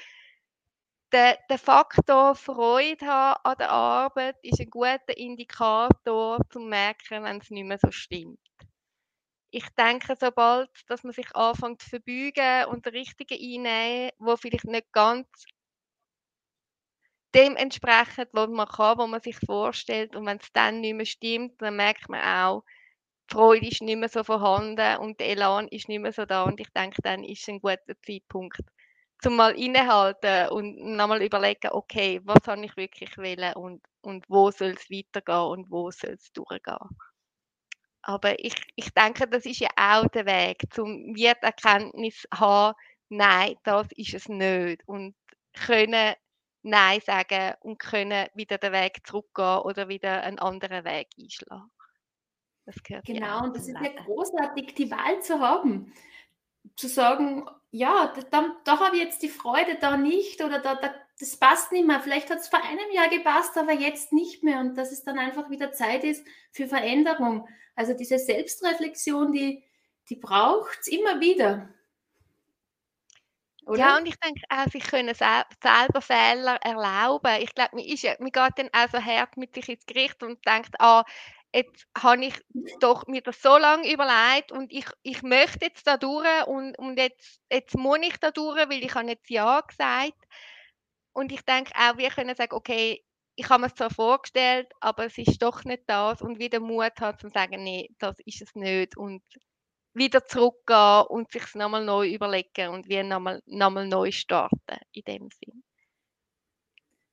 der, 1.11 1.37
der 1.49 1.59
Faktor 1.59 2.35
Freude 2.35 3.05
haben 3.05 3.41
an 3.43 3.57
der 3.59 3.69
Arbeit 3.69 4.37
ist 4.43 4.59
ein 4.59 4.69
guter 4.69 5.15
Indikator, 5.15 6.37
um 6.37 6.49
zu 6.49 6.59
merken, 6.59 7.23
wenn 7.23 7.37
es 7.41 7.49
nicht 7.51 7.65
mehr 7.65 7.79
so 7.79 7.91
stimmt. 7.91 8.39
Ich 9.51 9.67
denke, 9.77 10.15
sobald 10.19 10.69
dass 10.87 11.03
man 11.03 11.13
sich 11.13 11.35
anfängt 11.35 11.81
zu 11.81 11.89
verbeugen 11.89 12.65
und 12.69 12.85
den 12.85 12.93
richtigen 12.93 13.37
einnehmen, 13.37 14.11
wo 14.17 14.37
vielleicht 14.37 14.65
nicht 14.65 14.91
ganz 14.93 15.27
dem 17.35 17.55
entsprechen, 17.55 18.25
was 18.31 18.49
man 18.49 18.67
kann, 18.67 18.97
was 18.97 19.09
man 19.09 19.21
sich 19.21 19.37
vorstellt. 19.45 20.15
Und 20.15 20.25
wenn 20.25 20.37
es 20.37 20.51
dann 20.53 20.81
nicht 20.81 20.95
mehr 20.95 21.05
stimmt, 21.05 21.61
dann 21.61 21.75
merkt 21.75 22.09
man 22.09 22.21
auch, 22.21 22.63
die 23.29 23.33
Freude 23.33 23.67
ist 23.67 23.81
nicht 23.81 23.97
mehr 23.97 24.09
so 24.09 24.23
vorhanden 24.23 24.97
und 24.97 25.19
der 25.19 25.29
Elan 25.29 25.67
ist 25.69 25.87
nicht 25.87 26.01
mehr 26.01 26.11
so 26.11 26.25
da. 26.25 26.43
Und 26.43 26.59
ich 26.59 26.69
denke, 26.71 27.01
dann 27.01 27.23
ist 27.23 27.47
ein 27.47 27.61
guter 27.61 27.99
Zeitpunkt, 28.05 28.59
zum 29.21 29.35
mal 29.35 29.57
innehalten 29.57 30.49
und 30.49 30.77
nochmal 30.95 31.21
überlegen, 31.21 31.69
okay, 31.71 32.19
was 32.23 32.47
habe 32.47 32.65
ich 32.65 32.75
wirklich 32.75 33.17
wollen 33.17 33.53
und, 33.53 33.81
und 34.01 34.25
wo 34.29 34.51
soll 34.51 34.71
es 34.71 34.89
weitergehen 34.89 35.51
und 35.51 35.71
wo 35.71 35.91
soll 35.91 36.11
es 36.11 36.31
durchgehen. 36.33 36.77
Aber 38.03 38.37
ich, 38.39 38.55
ich 38.75 38.89
denke, 38.93 39.27
das 39.27 39.45
ist 39.45 39.59
ja 39.59 39.69
auch 39.75 40.07
der 40.07 40.25
Weg, 40.25 40.63
zum 40.73 41.15
Erkenntnis 41.15 42.27
haben, 42.33 42.75
nein, 43.09 43.55
das 43.63 43.87
ist 43.95 44.15
es 44.15 44.27
nicht. 44.27 44.81
Und 44.87 45.15
können 45.53 46.15
Nein 46.63 47.01
sagen 47.05 47.55
und 47.61 47.79
können 47.79 48.27
wieder 48.33 48.57
den 48.57 48.73
Weg 48.73 49.05
zurückgehen 49.05 49.59
oder 49.59 49.87
wieder 49.87 50.23
einen 50.23 50.39
anderen 50.39 50.83
Weg 50.85 51.07
einschlagen. 51.19 51.71
Das 52.65 52.81
gehört 52.83 53.05
genau, 53.05 53.43
und 53.43 53.55
das 53.55 53.67
ist 53.67 53.75
ja 53.81 54.03
großartig, 54.03 54.75
die 54.75 54.91
Wahl 54.91 55.21
zu 55.21 55.39
haben. 55.39 55.93
Zu 56.75 56.87
sagen, 56.87 57.45
ja, 57.71 58.13
da, 58.29 58.55
da 58.63 58.79
habe 58.79 58.97
ich 58.97 59.01
jetzt 59.01 59.23
die 59.23 59.29
Freude, 59.29 59.77
da 59.79 59.97
nicht 59.97 60.43
oder 60.43 60.59
da, 60.59 60.75
da, 60.75 60.93
das 61.19 61.37
passt 61.37 61.71
nicht 61.71 61.87
mehr. 61.87 61.99
Vielleicht 62.01 62.29
hat 62.29 62.39
es 62.39 62.49
vor 62.49 62.63
einem 62.63 62.91
Jahr 62.93 63.09
gepasst, 63.09 63.57
aber 63.57 63.73
jetzt 63.73 64.13
nicht 64.13 64.43
mehr. 64.43 64.59
Und 64.59 64.77
dass 64.77 64.91
es 64.91 65.03
dann 65.03 65.17
einfach 65.17 65.49
wieder 65.49 65.71
Zeit 65.71 66.03
ist 66.03 66.25
für 66.51 66.67
Veränderung. 66.67 67.47
Also 67.75 67.93
diese 67.93 68.19
Selbstreflexion, 68.19 69.31
die, 69.31 69.63
die 70.09 70.17
braucht 70.17 70.79
es 70.81 70.87
immer 70.87 71.19
wieder. 71.19 71.69
Oder? 73.65 73.77
Ja, 73.77 73.97
und 73.97 74.05
ich 74.07 74.15
denke 74.17 74.41
auch, 74.49 74.65
sich 74.71 74.83
können 74.83 75.13
selber 75.13 76.01
Fehler 76.01 76.57
erlauben. 76.61 77.41
Ich 77.41 77.53
glaube, 77.53 77.75
man, 77.75 77.85
ist 77.85 78.03
ja, 78.03 78.15
man 78.19 78.31
geht 78.31 78.57
dann 78.57 78.69
auch 78.73 78.89
so 78.91 79.03
hart 79.03 79.37
mit 79.37 79.53
sich 79.53 79.69
ins 79.69 79.85
Gericht 79.85 80.21
und 80.23 80.45
denkt, 80.45 80.75
ah, 80.79 81.03
jetzt 81.53 81.85
habe 81.97 82.25
ich 82.25 82.35
doch 82.79 83.05
mir 83.07 83.21
das 83.21 83.41
so 83.41 83.57
lange 83.57 83.91
überlegt 83.91 84.51
und 84.51 84.71
ich, 84.71 84.85
ich 85.03 85.21
möchte 85.21 85.65
jetzt 85.65 85.85
da 85.85 85.97
durch 85.97 86.47
und, 86.47 86.77
und 86.79 86.97
jetzt, 86.97 87.41
jetzt 87.51 87.75
muss 87.77 87.99
ich 88.01 88.17
da 88.17 88.31
durch, 88.31 88.57
weil 88.69 88.83
ich 88.83 88.95
habe 88.95 89.09
jetzt 89.09 89.29
Ja 89.29 89.61
gesagt. 89.61 90.17
Und 91.13 91.31
ich 91.31 91.41
denke 91.41 91.71
auch, 91.75 91.97
wir 91.97 92.09
können 92.09 92.35
sagen, 92.35 92.55
okay, 92.55 93.03
ich 93.35 93.49
habe 93.49 93.61
mir 93.61 93.67
es 93.67 93.75
zwar 93.75 93.89
vorgestellt, 93.89 94.71
aber 94.79 95.05
es 95.05 95.17
ist 95.17 95.41
doch 95.41 95.63
nicht 95.63 95.83
das 95.87 96.21
und 96.21 96.39
wieder 96.39 96.59
Mut 96.59 96.99
hat 96.99 97.19
zu 97.19 97.29
sagen, 97.29 97.63
nee, 97.63 97.89
das 97.99 98.15
ist 98.25 98.41
es 98.41 98.55
nicht 98.55 98.97
und 98.97 99.21
wieder 99.93 100.25
zurückgehen 100.25 101.05
und 101.09 101.31
sich 101.31 101.53
nochmal 101.55 101.83
neu 101.83 102.07
überlegen 102.07 102.69
und 102.69 102.87
wie 102.87 103.03
nochmal 103.03 103.41
nochmal 103.45 103.87
neu 103.87 104.11
starten 104.11 104.77
in 104.93 105.03
dem 105.03 105.29
Sinn. 105.31 105.63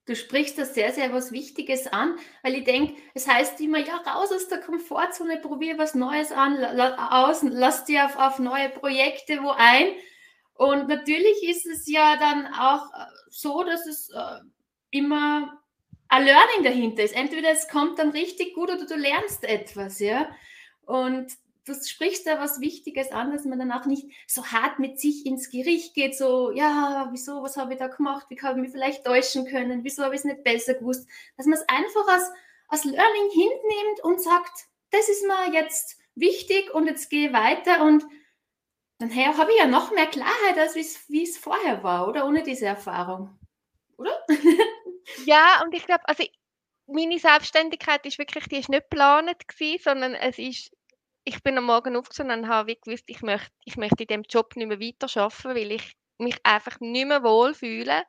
Du 0.09 0.17
sprichst 0.17 0.57
da 0.57 0.65
sehr, 0.65 0.91
sehr 0.93 1.13
was 1.13 1.33
Wichtiges 1.33 1.87
an, 1.87 2.17
weil 2.43 2.55
ich 2.55 2.65
denke, 2.65 2.95
es 3.13 3.29
heißt 3.29 3.61
immer, 3.61 3.79
ja, 3.79 3.97
raus 3.97 4.33
aus 4.33 4.49
der 4.49 4.59
Komfortzone, 4.61 5.37
probier 5.37 5.77
was 5.77 5.95
Neues 5.95 6.33
an, 6.33 6.65
aus, 6.97 7.43
lass 7.43 7.85
dir 7.85 8.07
auf, 8.07 8.17
auf 8.17 8.39
neue 8.39 8.71
Projekte 8.71 9.43
wo 9.43 9.51
ein. 9.51 9.89
Und 10.55 10.89
natürlich 10.89 11.43
ist 11.47 11.67
es 11.67 11.87
ja 11.87 12.17
dann 12.17 12.47
auch 12.55 12.87
äh, 12.95 13.05
so, 13.29 13.63
dass 13.65 13.87
es 13.87 14.09
äh, 14.09 14.41
immer 14.91 15.61
ein 16.09 16.25
Learning 16.25 16.65
dahinter 16.65 17.03
ist. 17.03 17.15
Entweder 17.15 17.51
es 17.51 17.69
kommt 17.69 17.99
dann 17.99 18.09
richtig 18.09 18.55
gut 18.55 18.71
oder 18.71 18.87
du 18.87 18.97
lernst 18.97 19.45
etwas, 19.45 20.01
ja. 20.01 20.31
Und 20.87 21.33
du 21.69 21.75
sprichst 21.75 22.27
da 22.27 22.41
was 22.41 22.61
Wichtiges 22.61 23.13
an, 23.13 23.31
dass 23.31 23.45
man 23.45 23.59
danach 23.59 23.87
nicht 23.87 24.07
so 24.27 24.45
hart 24.47 24.79
mit 24.79 24.99
sich 24.99 25.27
ins 25.27 25.51
Gericht 25.51 25.95
geht, 25.95 26.17
so, 26.17 26.51
ja, 26.51 27.09
wieso, 27.13 27.43
was 27.43 27.57
habe 27.57 27.75
ich 27.75 27.79
da 27.79 27.89
gemacht, 27.89 28.27
wie 28.31 28.41
habe 28.41 28.59
ich 28.59 28.63
mich 28.63 28.73
vielleicht 28.73 29.05
täuschen 29.05 29.47
können, 29.47 29.85
wieso 29.85 30.03
habe 30.03 30.15
ich 30.15 30.21
es 30.21 30.25
nicht 30.25 30.45
besser 30.45 30.75
gewusst, 30.75 31.09
dass 31.37 31.47
man 31.47 31.59
es 31.59 31.69
einfach 31.69 32.09
als, 32.09 32.31
als 32.69 32.85
Learning 32.85 33.31
hinnimmt 33.31 34.01
und 34.03 34.21
sagt, 34.21 34.67
das 34.91 35.09
ist 35.09 35.27
mir 35.27 35.53
jetzt 35.53 35.99
wichtig 36.15 36.73
und 36.75 36.87
jetzt 36.87 37.11
gehe 37.11 37.29
ich 37.29 37.33
weiter 37.33 37.85
und 37.85 38.05
dann 38.99 39.15
habe 39.15 39.53
ich 39.53 39.59
ja 39.59 39.67
noch 39.67 39.93
mehr 39.93 40.07
Klarheit, 40.07 40.59
als 40.59 40.75
wie 40.75 41.23
es 41.23 41.39
vorher 41.39 41.85
war, 41.85 42.09
oder? 42.09 42.27
Ohne 42.27 42.43
diese 42.43 42.67
Erfahrung. 42.67 43.39
Oder? 43.97 44.11
ja, 45.25 45.63
und 45.65 45.73
ich 45.73 45.87
glaube, 45.87 46.03
also 46.09 46.25
meine 46.89 47.19
Selbstständigkeit 47.19 48.05
ist 48.07 48.19
wirklich, 48.19 48.49
die 48.49 48.57
ist 48.57 48.69
nicht 48.69 48.91
geplant 48.91 49.47
gewesen, 49.47 49.83
sondern 49.85 50.15
es 50.15 50.39
ist 50.39 50.73
ich 51.29 51.43
bin 51.43 51.59
am 51.59 51.65
Morgen 51.65 51.95
aufgestanden 51.95 52.41
und 52.41 52.49
habe 52.49 52.75
gewusst, 52.77 53.05
ich 53.07 53.21
möchte, 53.21 53.51
ich 53.67 53.77
möchte 53.77 54.03
in 54.05 54.07
diesem 54.07 54.23
Job 54.23 54.57
nicht 54.57 54.67
mehr 54.67 54.81
weiterarbeiten, 54.81 55.55
weil 55.55 55.73
ich 55.73 55.95
mich 56.17 56.39
einfach 56.43 56.81
nicht 56.81 57.07
mehr 57.07 57.23
wohlfühle. 57.23 58.05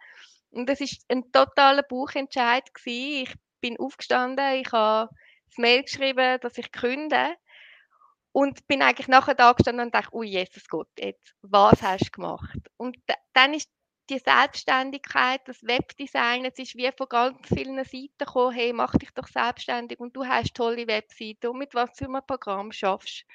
Und 0.51 0.69
das 0.69 0.79
ist 0.79 1.03
ein 1.09 1.29
totaler 1.33 1.83
Buchentscheid 1.83 2.73
gewesen. 2.73 3.23
Ich 3.23 3.35
bin 3.59 3.77
aufgestanden, 3.77 4.61
ich 4.61 4.71
habe 4.71 5.09
das 5.49 5.57
Mail 5.57 5.83
geschrieben, 5.83 6.39
dass 6.39 6.57
ich 6.57 6.71
künde 6.71 7.35
und 8.31 8.65
bin 8.67 8.81
eigentlich 8.81 9.09
nachher 9.09 9.35
da 9.35 9.51
gestanden 9.51 9.88
und 9.88 9.93
dachte, 9.93 10.13
oh 10.13 10.23
Jesus 10.23 10.65
Gott, 10.69 10.88
jetzt, 10.97 11.35
was 11.41 11.81
hast 11.81 12.05
du 12.05 12.11
gemacht? 12.11 12.57
Und 12.77 12.95
dann 13.33 13.53
ist 13.53 13.69
die 14.10 14.20
Selbstständigkeit, 14.20 15.42
das 15.46 15.63
Webdesign, 15.63 16.46
es 16.46 16.58
ist 16.58 16.75
wie 16.75 16.92
von 16.98 17.08
ganz 17.08 17.38
vielen 17.48 17.84
Seiten 17.84 18.18
gekommen, 18.18 18.54
hey, 18.54 18.74
mach 18.74 18.94
dich 18.94 19.12
doch 19.12 19.28
selbstständig 19.28 20.00
und 20.00 20.16
du 20.16 20.25
hast 20.25 20.56
tolle 20.56 20.88
Webseiten 20.88 21.48
und 21.48 21.60
mit 21.60 21.74
was 21.74 21.98
für 21.98 22.06
einem 22.06 22.25
Programm 22.25 22.72
schaffst. 22.72 23.25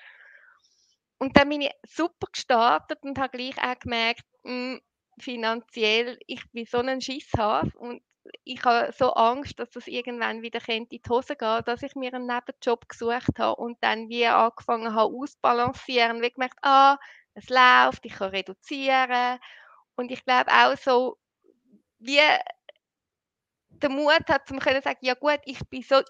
Und 1.19 1.37
dann 1.37 1.49
bin 1.49 1.63
ich 1.63 1.71
super 1.87 2.27
gestartet 2.33 2.99
und 3.03 3.19
habe 3.19 3.39
gleich 3.39 3.57
auch 3.63 3.79
gemerkt, 3.79 4.25
mh, 4.43 4.51
hm, 4.51 4.81
finanziell, 5.19 6.19
ich 6.27 6.43
bin 6.51 6.67
so 6.67 6.79
ein 6.79 7.01
Schisshase 7.01 7.71
und 7.79 8.03
ich 8.43 8.65
habe 8.65 8.93
so 8.93 9.13
Angst, 9.13 9.59
dass 9.59 9.71
das 9.71 9.87
irgendwann 9.87 10.43
wieder 10.43 10.61
in 10.69 10.89
die 10.89 11.01
Hose 11.09 11.37
geht, 11.37 11.69
dass 11.69 11.83
ich 11.83 11.95
mir 11.95 12.13
einen 12.13 12.27
Nebenjob 12.27 12.89
gesucht 12.89 13.39
habe 13.39 13.61
und 13.61 13.79
dann 13.83 14.09
wie 14.09 14.27
angefangen 14.27 14.95
habe 14.95 15.15
auszubalancieren, 15.15 16.21
wie 16.23 16.31
gemerkt, 16.31 16.59
ah, 16.63 16.99
es 17.35 17.49
läuft, 17.49 18.05
ich 18.05 18.15
kann 18.15 18.31
reduzieren 18.31 19.39
und 19.97 20.11
ich 20.11 20.25
glaube 20.25 20.51
auch 20.51 20.77
so, 20.77 21.19
wie 21.99 22.21
der 23.69 23.91
Mut 23.91 24.29
hat, 24.29 24.49
zum 24.49 24.59
können 24.59 24.83
sagen, 24.83 25.01
ja 25.03 25.15
gut, 25.15 25.41
ich 25.45 25.59
bin 25.69 25.83
so, 25.83 26.03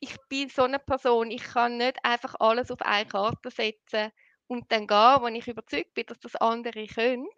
ich 0.00 0.16
bin 0.28 0.48
so 0.48 0.62
eine 0.64 0.78
Person, 0.78 1.30
ich 1.30 1.42
kann 1.44 1.76
nicht 1.76 1.96
einfach 2.02 2.34
alles 2.40 2.70
auf 2.70 2.82
eine 2.82 3.08
Karte 3.08 3.50
setzen 3.50 4.10
und 4.48 4.70
dann 4.72 4.86
gehen, 4.86 5.22
wenn 5.22 5.36
ich 5.36 5.48
überzeugt 5.48 5.94
bin, 5.94 6.06
dass 6.06 6.18
das 6.20 6.36
andere 6.36 6.86
können 6.86 7.28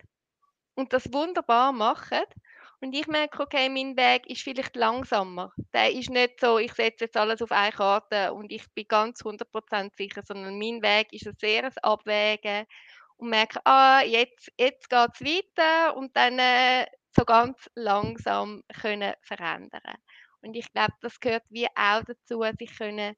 und 0.74 0.92
das 0.92 1.12
wunderbar 1.12 1.72
machen. 1.72 2.22
Und 2.80 2.92
ich 2.94 3.06
merke, 3.06 3.42
okay, 3.42 3.68
mein 3.68 3.96
Weg 3.96 4.28
ist 4.28 4.42
vielleicht 4.42 4.76
langsamer. 4.76 5.52
Der 5.72 5.92
ist 5.92 6.10
nicht 6.10 6.40
so, 6.40 6.58
ich 6.58 6.72
setze 6.74 7.04
jetzt 7.04 7.16
alles 7.16 7.40
auf 7.40 7.52
eine 7.52 7.72
Karte 7.72 8.34
und 8.34 8.52
ich 8.52 8.64
bin 8.74 8.86
ganz 8.88 9.22
100% 9.22 9.96
sicher, 9.96 10.22
sondern 10.26 10.58
mein 10.58 10.82
Weg 10.82 11.12
ist 11.12 11.26
ein 11.26 11.36
sehr 11.38 11.70
Abwägen 11.82 12.66
und 13.16 13.30
merke, 13.30 13.60
ah, 13.64 14.02
jetzt, 14.02 14.50
jetzt 14.58 14.90
geht 14.90 15.10
es 15.14 15.20
weiter 15.20 15.96
und 15.96 16.16
dann 16.16 16.38
äh, 16.38 16.86
so 17.16 17.24
ganz 17.24 17.70
langsam 17.74 18.62
können 18.80 19.14
verändern. 19.22 19.96
Und 20.42 20.54
ich 20.54 20.70
glaube, 20.72 20.94
das 21.00 21.20
gehört 21.20 21.44
wie 21.48 21.66
auch 21.74 22.02
dazu, 22.04 22.44
sich 22.58 22.76
können 22.76 23.14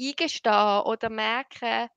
eingestehen 0.00 0.80
oder 0.82 1.10
merken, 1.10 1.88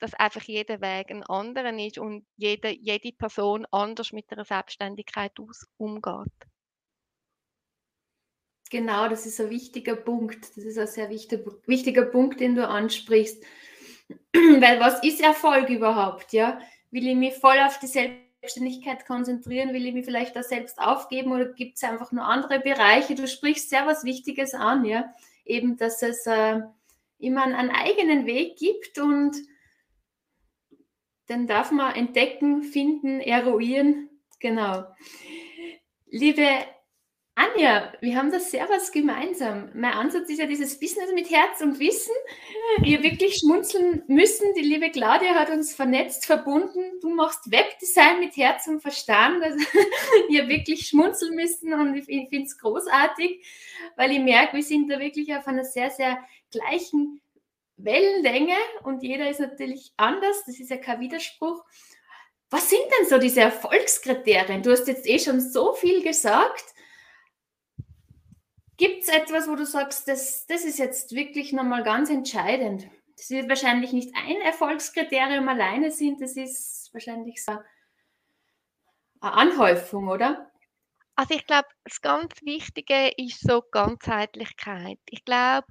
dass 0.00 0.14
einfach 0.14 0.42
jeder 0.42 0.80
Weg 0.80 1.10
ein 1.10 1.24
anderer 1.24 1.72
ist 1.78 1.98
und 1.98 2.26
jede, 2.36 2.70
jede 2.70 3.12
Person 3.12 3.66
anders 3.70 4.12
mit 4.12 4.30
der 4.30 4.44
Selbstständigkeit 4.44 5.32
aus, 5.40 5.66
umgeht. 5.76 6.32
Genau, 8.70 9.08
das 9.08 9.26
ist 9.26 9.40
ein 9.40 9.50
wichtiger 9.50 9.96
Punkt. 9.96 10.56
Das 10.56 10.64
ist 10.64 10.78
ein 10.78 10.86
sehr 10.86 11.08
wichtiger, 11.08 11.50
wichtiger 11.66 12.04
Punkt, 12.04 12.40
den 12.40 12.54
du 12.54 12.68
ansprichst. 12.68 13.42
Weil 14.34 14.80
was 14.80 15.02
ist 15.02 15.20
Erfolg 15.20 15.68
überhaupt? 15.70 16.32
Ja? 16.32 16.60
Will 16.90 17.06
ich 17.06 17.16
mich 17.16 17.34
voll 17.34 17.58
auf 17.60 17.78
die 17.78 17.86
Selbstständigkeit 17.86 19.06
konzentrieren? 19.06 19.72
Will 19.72 19.86
ich 19.86 19.94
mich 19.94 20.04
vielleicht 20.04 20.34
da 20.36 20.42
selbst 20.42 20.78
aufgeben 20.78 21.32
oder 21.32 21.46
gibt 21.46 21.76
es 21.76 21.84
einfach 21.84 22.12
nur 22.12 22.24
andere 22.24 22.60
Bereiche? 22.60 23.14
Du 23.14 23.26
sprichst 23.26 23.70
sehr 23.70 23.86
was 23.86 24.04
Wichtiges 24.04 24.54
an, 24.54 24.84
ja. 24.84 25.12
Eben, 25.44 25.76
dass 25.76 26.02
es 26.02 26.26
äh, 26.26 26.60
immer 27.18 27.44
einen 27.44 27.70
eigenen 27.70 28.26
Weg 28.26 28.56
gibt 28.56 28.98
und 28.98 29.36
den 31.28 31.46
darf 31.46 31.70
man 31.72 31.94
entdecken, 31.94 32.62
finden, 32.62 33.20
eruieren. 33.20 34.08
Genau. 34.40 34.84
Liebe 36.06 36.46
Anja, 37.38 37.92
wir 38.00 38.16
haben 38.16 38.32
da 38.32 38.40
sehr 38.40 38.68
was 38.68 38.90
gemeinsam. 38.90 39.70
Mein 39.72 39.92
Ansatz 39.92 40.28
ist 40.28 40.40
ja 40.40 40.46
dieses 40.46 40.80
Business 40.80 41.12
mit 41.14 41.30
Herz 41.30 41.60
und 41.60 41.78
Wissen. 41.78 42.12
Wir 42.80 43.00
wirklich 43.04 43.36
schmunzeln 43.36 44.02
müssen. 44.08 44.54
Die 44.54 44.62
liebe 44.62 44.90
Claudia 44.90 45.36
hat 45.36 45.48
uns 45.48 45.72
vernetzt, 45.72 46.26
verbunden. 46.26 46.98
Du 47.00 47.10
machst 47.10 47.48
Webdesign 47.52 48.18
mit 48.18 48.36
Herz 48.36 48.66
und 48.66 48.80
Verstand. 48.80 49.40
Also 49.40 49.56
wir 50.28 50.48
wirklich 50.48 50.88
schmunzeln 50.88 51.36
müssen 51.36 51.72
und 51.74 51.94
ich, 51.94 52.08
ich 52.08 52.28
finde 52.28 52.46
es 52.46 52.58
großartig, 52.58 53.46
weil 53.94 54.10
ich 54.10 54.18
merke, 54.18 54.56
wir 54.56 54.64
sind 54.64 54.90
da 54.90 54.98
wirklich 54.98 55.32
auf 55.32 55.46
einer 55.46 55.64
sehr, 55.64 55.90
sehr 55.90 56.18
gleichen 56.50 57.20
Wellenlänge 57.76 58.56
und 58.82 59.04
jeder 59.04 59.30
ist 59.30 59.38
natürlich 59.38 59.92
anders. 59.96 60.42
Das 60.44 60.58
ist 60.58 60.70
ja 60.70 60.76
kein 60.76 60.98
Widerspruch. 60.98 61.64
Was 62.50 62.68
sind 62.68 62.82
denn 62.98 63.08
so 63.08 63.18
diese 63.18 63.42
Erfolgskriterien? 63.42 64.64
Du 64.64 64.72
hast 64.72 64.88
jetzt 64.88 65.08
eh 65.08 65.20
schon 65.20 65.40
so 65.40 65.74
viel 65.74 66.02
gesagt. 66.02 66.74
Gibt 68.78 69.02
es 69.02 69.08
etwas, 69.08 69.48
wo 69.48 69.56
du 69.56 69.66
sagst, 69.66 70.06
das, 70.06 70.46
das 70.46 70.64
ist 70.64 70.78
jetzt 70.78 71.12
wirklich 71.12 71.52
nochmal 71.52 71.82
ganz 71.82 72.10
entscheidend? 72.10 72.88
Das 73.16 73.28
wird 73.30 73.48
wahrscheinlich 73.48 73.92
nicht 73.92 74.14
ein 74.14 74.40
Erfolgskriterium 74.40 75.48
alleine 75.48 75.90
sind, 75.90 76.22
das 76.22 76.36
ist 76.36 76.88
wahrscheinlich 76.92 77.44
so 77.44 77.52
eine 79.20 79.32
Anhäufung, 79.32 80.08
oder? 80.08 80.52
Also 81.16 81.34
ich 81.34 81.44
glaube, 81.44 81.66
das 81.82 82.00
ganz 82.00 82.32
Wichtige 82.42 83.08
ist 83.16 83.40
so 83.40 83.62
Ganzheitlichkeit. 83.72 85.00
Ich 85.06 85.24
glaube, 85.24 85.66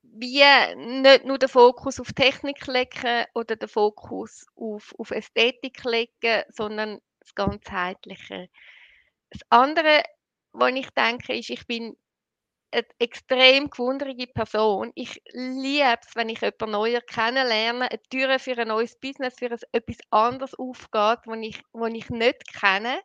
wie 0.00 0.42
nicht 0.76 1.26
nur 1.26 1.38
den 1.38 1.50
Fokus 1.50 2.00
auf 2.00 2.14
Technik 2.14 2.66
legen 2.66 3.26
oder 3.34 3.56
den 3.56 3.68
Fokus 3.68 4.46
auf, 4.56 4.94
auf 4.96 5.10
Ästhetik 5.10 5.84
legen, 5.84 6.44
sondern 6.48 7.00
das 7.20 7.34
Ganzheitliche. 7.34 8.48
Das 9.28 9.42
andere 9.50 10.02
was 10.52 10.72
ich 10.72 10.90
denke, 10.90 11.34
ist, 11.34 11.50
ich 11.50 11.66
bin 11.66 11.96
eine 12.70 12.84
extrem 12.98 13.70
gewunderte 13.70 14.26
Person. 14.26 14.92
Ich 14.94 15.22
liebe 15.32 15.98
es, 16.00 16.14
wenn 16.14 16.28
ich 16.28 16.40
jemanden 16.40 16.70
Neues 16.70 17.06
kennenlerne, 17.06 17.90
eine 17.90 18.02
Tür 18.10 18.38
für 18.38 18.58
ein 18.58 18.68
neues 18.68 18.98
Business, 18.98 19.34
für 19.38 19.56
etwas 19.72 19.96
anderes 20.10 20.54
aufgeht, 20.58 21.20
was 21.24 21.38
ich, 21.40 21.62
was 21.72 21.92
ich 21.92 22.10
nicht 22.10 22.60
kenne. 22.60 23.00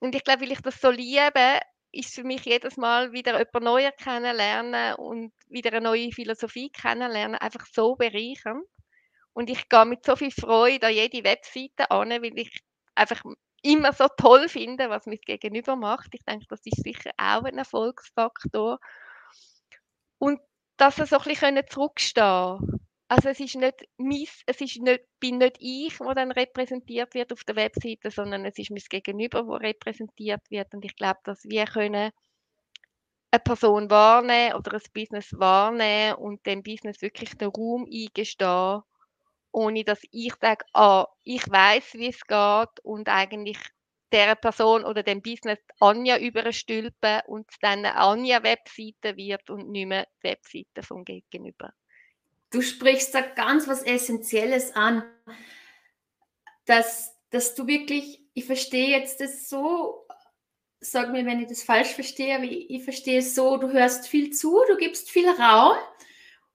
Und 0.00 0.14
ich 0.14 0.24
glaube, 0.24 0.42
weil 0.42 0.52
ich 0.52 0.60
das 0.60 0.80
so 0.80 0.90
liebe, 0.90 1.60
ist 1.92 2.14
für 2.14 2.24
mich 2.24 2.44
jedes 2.44 2.76
Mal 2.76 3.12
wieder 3.12 3.38
jemand 3.38 3.64
Neues 3.64 3.92
kennenlernen 3.96 4.94
und 4.96 5.32
wieder 5.48 5.70
eine 5.72 5.80
neue 5.80 6.12
Philosophie 6.12 6.70
kennenlernen, 6.70 7.36
einfach 7.36 7.66
so 7.72 7.96
bereichernd. 7.96 8.64
Und 9.32 9.50
ich 9.50 9.68
gehe 9.68 9.86
mit 9.86 10.04
so 10.04 10.16
viel 10.16 10.30
Freude 10.30 10.88
an 10.88 10.92
jede 10.92 11.24
Webseite 11.24 11.90
an, 11.90 12.10
weil 12.10 12.38
ich 12.38 12.60
einfach 12.94 13.22
immer 13.62 13.92
so 13.92 14.06
toll 14.16 14.48
finde, 14.48 14.90
was 14.90 15.06
mein 15.06 15.18
Gegenüber 15.24 15.76
macht. 15.76 16.14
Ich 16.14 16.24
denke, 16.24 16.46
das 16.48 16.60
ist 16.64 16.82
sicher 16.82 17.10
auch 17.16 17.44
ein 17.44 17.58
Erfolgsfaktor. 17.58 18.78
Und 20.18 20.40
dass 20.76 20.98
er 20.98 21.06
so 21.06 21.18
ein 21.18 21.24
bisschen 21.24 21.60
zurückstehen 21.68 22.58
können. 22.58 22.80
Also 23.08 23.30
es 23.30 23.40
ist 23.40 23.56
nicht 23.56 23.88
mis, 23.96 24.42
es 24.46 24.60
ist 24.60 24.82
nicht, 24.82 25.02
bin 25.18 25.38
nicht 25.38 25.56
ich, 25.60 25.96
der 25.96 26.14
dann 26.14 26.30
repräsentiert 26.30 27.14
wird 27.14 27.32
auf 27.32 27.42
der 27.44 27.56
Webseite, 27.56 28.10
sondern 28.10 28.44
es 28.44 28.58
ist 28.58 28.70
mein 28.70 28.82
Gegenüber, 28.88 29.46
wo 29.46 29.54
repräsentiert 29.54 30.42
wird. 30.50 30.74
Und 30.74 30.84
ich 30.84 30.94
glaube, 30.94 31.20
dass 31.24 31.44
wir 31.44 31.64
können 31.64 32.10
eine 33.30 33.40
Person 33.40 33.90
wahrnehmen 33.90 34.54
oder 34.54 34.74
ein 34.74 34.82
Business 34.92 35.32
wahrnehmen 35.38 36.16
und 36.16 36.44
dem 36.46 36.62
Business 36.62 37.00
wirklich 37.00 37.34
den 37.36 37.48
Raum 37.48 37.86
eingestehen 37.90 38.82
ohne 39.58 39.82
dass 39.82 40.00
ich 40.12 40.32
sage, 40.40 40.64
ah, 40.72 41.08
ich 41.24 41.42
weiß, 41.50 41.94
wie 41.94 42.08
es 42.08 42.20
geht 42.26 42.84
und 42.84 43.08
eigentlich 43.08 43.58
der 44.12 44.36
Person 44.36 44.84
oder 44.84 45.02
dem 45.02 45.20
Business 45.20 45.58
Anja 45.80 46.16
überstülpen 46.16 47.22
und 47.26 47.46
dann 47.60 47.80
eine 47.80 47.96
Anja-Webseite 47.96 49.16
wird 49.16 49.50
und 49.50 49.68
nicht 49.70 49.88
mehr 49.88 50.06
Webseite 50.22 50.82
vom 50.82 51.04
Gegenüber. 51.04 51.72
Du 52.50 52.62
sprichst 52.62 53.14
da 53.14 53.20
ganz 53.20 53.66
was 53.66 53.82
Essentielles 53.82 54.74
an, 54.76 55.02
dass, 56.64 57.16
dass 57.30 57.56
du 57.56 57.66
wirklich, 57.66 58.22
ich 58.34 58.44
verstehe 58.44 58.96
jetzt 58.96 59.20
das 59.20 59.48
so, 59.50 60.06
sag 60.78 61.10
mir, 61.10 61.26
wenn 61.26 61.40
ich 61.40 61.48
das 61.48 61.64
falsch 61.64 61.88
verstehe, 61.88 62.36
aber 62.36 62.44
ich, 62.44 62.70
ich 62.70 62.84
verstehe 62.84 63.18
es 63.18 63.34
so, 63.34 63.56
du 63.56 63.72
hörst 63.72 64.06
viel 64.06 64.30
zu, 64.30 64.62
du 64.68 64.76
gibst 64.76 65.10
viel 65.10 65.28
Raum 65.28 65.76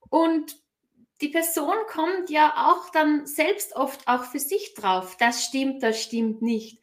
und 0.09 0.62
die 1.23 1.29
Person 1.29 1.75
kommt 1.87 2.29
ja 2.29 2.67
auch 2.67 2.89
dann 2.89 3.25
selbst 3.25 3.77
oft 3.77 4.09
auch 4.09 4.25
für 4.25 4.39
sich 4.39 4.73
drauf. 4.73 5.15
Das 5.17 5.45
stimmt, 5.45 5.81
das 5.81 6.01
stimmt 6.01 6.41
nicht. 6.41 6.81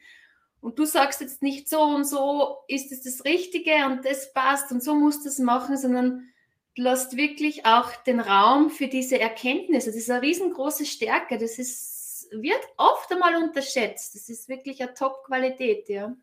Und 0.63 0.79
du 0.79 0.87
sagst 0.87 1.21
jetzt 1.21 1.43
nicht 1.43 1.69
so 1.69 1.83
und 1.83 2.07
so 2.07 2.57
ist 2.67 2.91
es 2.91 3.03
das 3.03 3.27
Richtige 3.27 3.85
und 3.85 4.07
das 4.07 4.33
passt 4.33 4.73
und 4.73 4.83
so 4.83 4.95
musst 4.95 5.27
du 5.27 5.29
es 5.29 5.39
machen, 5.39 5.77
sondern 5.77 6.33
du 6.75 6.83
lässt 6.83 7.19
wirklich 7.19 7.67
auch 7.67 7.95
den 7.97 8.19
Raum 8.19 8.71
für 8.71 8.89
diese 8.89 9.21
Erkenntnisse. 9.21 9.91
Das 9.91 9.97
ist 9.97 10.11
eine 10.11 10.23
riesengroße 10.23 10.87
Stärke. 10.87 11.37
Das 11.37 11.59
ist, 11.59 12.29
wird 12.33 12.67
oft 12.79 13.13
einmal 13.13 13.37
unterschätzt. 13.37 14.15
Das 14.15 14.31
ist 14.31 14.49
wirklich 14.49 14.83
eine 14.83 14.95
Top-Qualität, 14.95 15.87
ja. 15.91 16.17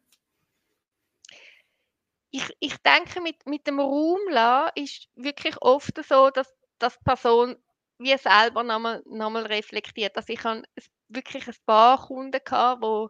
Ich, 2.32 2.50
ich 2.60 2.78
denke, 2.78 3.22
mit, 3.22 3.46
mit 3.46 3.68
dem 3.68 3.80
Raum 3.80 4.20
ist 4.74 5.08
wirklich 5.14 5.62
oft 5.62 6.04
so, 6.04 6.32
dass, 6.32 6.52
dass 6.80 6.98
die 6.98 7.04
Person 7.04 7.56
wie 8.00 8.18
selber 8.18 8.64
nochmal, 8.64 9.02
nochmal 9.06 9.46
reflektiert. 9.46 10.16
Also 10.16 10.34
ich 10.34 10.44
habe 10.44 10.64
wirklich 11.10 11.48
ein 11.48 11.56
paar 11.66 12.06
Kunden 12.08 12.40
gehabt, 12.44 12.84
die 12.84 13.08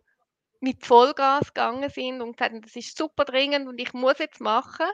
mit 0.59 0.85
Vollgas 0.85 1.53
gegangen 1.53 1.89
sind 1.89 2.21
und 2.21 2.33
gesagt 2.33 2.53
haben, 2.53 2.61
das 2.61 2.75
ist 2.75 2.97
super 2.97 3.25
dringend 3.25 3.67
und 3.67 3.79
ich 3.79 3.93
muss 3.93 4.19
jetzt 4.19 4.41
machen. 4.41 4.87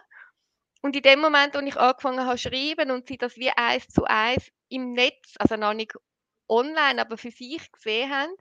Und 0.82 0.95
in 0.95 1.01
dem 1.03 1.21
Moment, 1.21 1.56
wo 1.56 1.60
ich 1.60 1.77
angefangen 1.77 2.25
habe 2.25 2.38
zu 2.38 2.49
schreiben 2.49 2.91
und 2.91 3.08
sie 3.08 3.17
das 3.17 3.38
wie 3.38 3.51
eins 3.51 3.88
zu 3.88 4.03
eins 4.06 4.51
im 4.69 4.93
Netz, 4.93 5.36
also 5.39 5.56
noch 5.56 5.73
nicht 5.73 5.93
online, 6.49 6.99
aber 6.99 7.17
für 7.17 7.32
sich 7.32 7.71
gesehen 7.71 8.12
haben, 8.12 8.34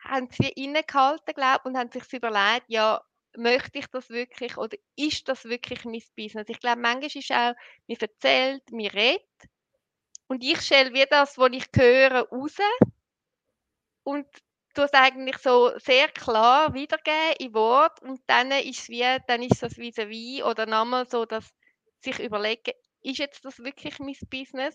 haben 0.00 0.28
sie 0.30 0.48
innegehalten, 0.50 1.34
glaube 1.34 1.68
und 1.68 1.76
haben 1.76 1.90
sich 1.90 2.12
überlegt, 2.12 2.66
ja, 2.68 3.02
möchte 3.36 3.78
ich 3.78 3.86
das 3.88 4.10
wirklich 4.10 4.56
oder 4.56 4.76
ist 4.96 5.28
das 5.28 5.44
wirklich 5.44 5.84
mein 5.84 6.02
Business? 6.16 6.48
Ich 6.48 6.60
glaube, 6.60 6.80
manchmal 6.80 7.06
ist 7.06 7.32
auch, 7.32 7.54
mir 7.86 8.00
erzählt, 8.00 8.62
mir 8.70 8.92
redet 8.92 9.22
und 10.32 10.42
ich 10.42 10.62
stelle 10.62 10.94
wie 10.94 11.04
das, 11.10 11.36
was 11.36 11.50
ich 11.52 11.66
höre, 11.76 12.26
raus. 12.30 12.56
Und 14.02 14.26
tue 14.74 14.86
es 14.86 14.92
eigentlich 14.94 15.36
so 15.36 15.76
sehr 15.78 16.08
klar 16.08 16.72
wiedergeben 16.72 17.36
in 17.38 17.52
Wort. 17.52 18.00
Und 18.00 18.18
dann 18.28 18.50
ist 18.50 18.88
wie, 18.88 19.18
dann 19.26 19.42
ist 19.42 19.62
das 19.62 19.76
vis 19.76 19.98
à 19.98 20.42
oder 20.44 20.64
nochmal 20.64 21.06
so, 21.06 21.26
dass 21.26 21.52
sich 22.00 22.18
überlegen, 22.18 22.72
ist 23.02 23.18
jetzt 23.18 23.44
das 23.44 23.58
wirklich 23.58 23.98
mein 23.98 24.16
Business? 24.30 24.74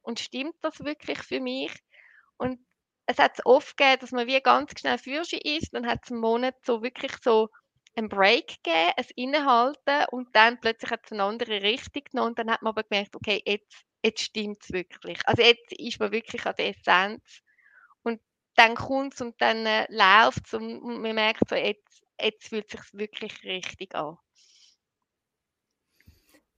Und 0.00 0.20
stimmt 0.20 0.56
das 0.62 0.80
wirklich 0.80 1.18
für 1.18 1.38
mich? 1.38 1.74
Und 2.38 2.58
es 3.04 3.18
hat 3.18 3.32
es 3.38 3.44
oft 3.44 3.76
gegeben, 3.76 4.00
dass 4.00 4.12
man 4.12 4.26
wie 4.26 4.40
ganz 4.40 4.72
schnell 4.80 4.96
Fürsche 4.96 5.36
ist, 5.36 5.74
dann 5.74 5.86
hat 5.86 6.00
es 6.04 6.12
einen 6.12 6.22
Monat 6.22 6.54
so 6.64 6.82
wirklich 6.82 7.12
so 7.22 7.50
einen 7.94 8.08
Break 8.08 8.62
gegeben, 8.62 8.92
ein 8.96 9.06
Innehalten. 9.16 10.06
Und 10.12 10.34
dann 10.34 10.58
plötzlich 10.62 10.90
hat 10.90 11.04
es 11.04 11.12
eine 11.12 11.24
andere 11.24 11.60
Richtung 11.60 12.04
genommen. 12.04 12.30
Und 12.30 12.38
dann 12.38 12.50
hat 12.50 12.62
man 12.62 12.70
aber 12.70 12.84
gemerkt, 12.84 13.14
okay, 13.14 13.42
jetzt, 13.44 13.84
jetzt 14.04 14.22
stimmt 14.22 14.58
es 14.62 14.72
wirklich. 14.72 15.18
Also 15.26 15.42
jetzt 15.42 15.72
ist 15.72 15.98
man 15.98 16.12
wirklich 16.12 16.44
an 16.46 16.54
der 16.58 16.70
Essenz 16.70 17.40
und 18.02 18.20
dann 18.54 18.74
kommt 18.74 19.14
es 19.14 19.20
und 19.20 19.40
dann 19.40 19.66
äh, 19.66 19.86
läuft 19.88 20.46
es 20.46 20.54
und, 20.54 20.82
man 20.82 21.14
merkt 21.14 21.48
so, 21.48 21.56
jetzt, 21.56 22.04
jetzt 22.20 22.48
fühlt 22.48 22.72
es 22.72 22.80
sich 22.80 22.94
wirklich 22.94 23.42
richtig 23.44 23.94
an. 23.94 24.18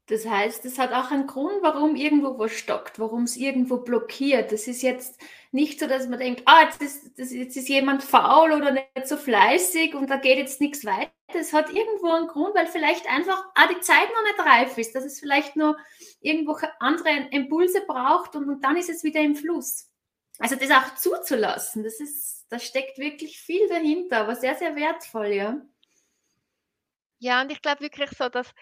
Das 0.08 0.24
heißt, 0.24 0.64
es 0.64 0.78
hat 0.78 0.92
auch 0.92 1.10
einen 1.10 1.26
Grund, 1.26 1.62
warum 1.62 1.96
irgendwo 1.96 2.38
was 2.38 2.52
stockt, 2.52 3.00
warum 3.00 3.24
es 3.24 3.36
irgendwo 3.36 3.78
blockiert. 3.78 4.52
Das 4.52 4.68
ist 4.68 4.82
jetzt 4.82 5.20
nicht 5.50 5.80
so, 5.80 5.88
dass 5.88 6.06
man 6.08 6.20
denkt, 6.20 6.42
ah, 6.44 6.62
jetzt 6.62 6.80
ist, 6.80 7.18
das, 7.18 7.32
jetzt 7.32 7.56
ist 7.56 7.68
jemand 7.68 8.04
faul 8.04 8.52
oder 8.52 8.70
nicht 8.70 8.88
so 9.04 9.16
fleißig 9.16 9.96
und 9.96 10.08
da 10.08 10.16
geht 10.16 10.38
jetzt 10.38 10.60
nichts 10.60 10.84
weiter. 10.84 11.10
Es 11.34 11.52
hat 11.52 11.70
irgendwo 11.70 12.12
einen 12.12 12.28
Grund, 12.28 12.54
weil 12.54 12.66
vielleicht 12.66 13.06
einfach 13.08 13.44
ah, 13.54 13.66
die 13.68 13.80
Zeit 13.80 14.08
noch 14.14 14.22
nicht 14.22 14.38
reif 14.38 14.78
ist, 14.78 14.94
dass 14.94 15.04
es 15.04 15.20
vielleicht 15.20 15.56
nur 15.56 15.76
irgendwo 16.20 16.56
andere 16.78 17.28
Impulse 17.30 17.84
braucht 17.86 18.36
und, 18.36 18.48
und 18.48 18.64
dann 18.64 18.76
ist 18.76 18.88
es 18.88 19.02
wieder 19.02 19.20
im 19.20 19.34
Fluss. 19.34 19.90
Also 20.38 20.56
das 20.56 20.70
auch 20.70 20.94
zuzulassen, 20.94 21.82
das 21.82 21.98
ist, 21.98 22.46
da 22.50 22.58
steckt 22.58 22.98
wirklich 22.98 23.40
viel 23.40 23.68
dahinter, 23.68 24.18
aber 24.18 24.36
sehr, 24.36 24.54
sehr 24.54 24.76
wertvoll, 24.76 25.28
ja. 25.28 25.60
Ja, 27.18 27.40
und 27.40 27.50
ich 27.50 27.62
glaube 27.62 27.80
wirklich 27.80 28.10
so, 28.10 28.28
dass 28.28 28.52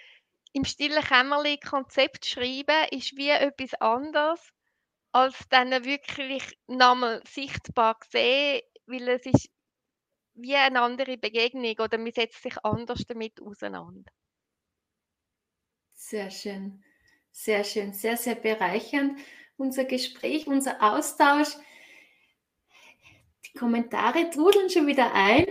im 0.52 0.64
stillen 0.64 1.02
Kämmerlein 1.02 1.58
Konzept 1.58 2.26
schreiben 2.26 2.86
ist 2.92 3.16
wie 3.16 3.28
etwas 3.28 3.74
anderes, 3.80 4.40
als 5.10 5.36
dann 5.50 5.84
wirklich 5.84 6.56
nochmal 6.68 7.20
sichtbar 7.26 7.98
sehen, 8.10 8.62
weil 8.86 9.08
es 9.08 9.26
ist 9.26 9.48
wie 10.34 10.56
eine 10.56 10.80
andere 10.80 11.16
Begegnung 11.16 11.74
oder 11.78 11.98
man 11.98 12.12
setzt 12.12 12.42
sich 12.42 12.54
anders 12.62 13.04
damit 13.06 13.40
auseinander. 13.40 14.10
Sehr 15.94 16.30
schön, 16.30 16.82
sehr 17.30 17.64
schön, 17.64 17.92
sehr, 17.92 18.16
sehr 18.16 18.34
bereichernd. 18.34 19.18
Unser 19.56 19.84
Gespräch, 19.84 20.46
unser 20.46 20.82
Austausch. 20.82 21.56
Die 23.46 23.58
Kommentare 23.58 24.28
trudeln 24.30 24.68
schon 24.68 24.86
wieder 24.86 25.12
ein. 25.14 25.46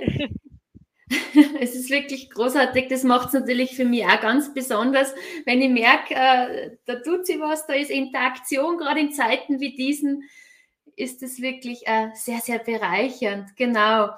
es 1.60 1.76
ist 1.76 1.90
wirklich 1.90 2.30
großartig. 2.30 2.88
Das 2.90 3.04
macht 3.04 3.28
es 3.28 3.34
natürlich 3.34 3.76
für 3.76 3.86
mich 3.86 4.06
auch 4.06 4.20
ganz 4.20 4.54
besonders, 4.54 5.14
wenn 5.46 5.62
ich 5.62 5.70
merke, 5.70 6.14
äh, 6.14 6.78
da 6.86 6.96
tut 6.96 7.26
sie 7.26 7.40
was, 7.40 7.66
da 7.66 7.74
ist 7.74 7.92
Interaktion, 7.92 8.78
gerade 8.78 9.00
in 9.00 9.12
Zeiten 9.12 9.60
wie 9.60 9.76
diesen, 9.76 10.30
ist 10.96 11.24
es 11.24 11.42
wirklich 11.42 11.88
äh, 11.88 12.10
sehr, 12.14 12.40
sehr 12.40 12.60
bereichernd. 12.60 13.56
Genau. 13.56 14.10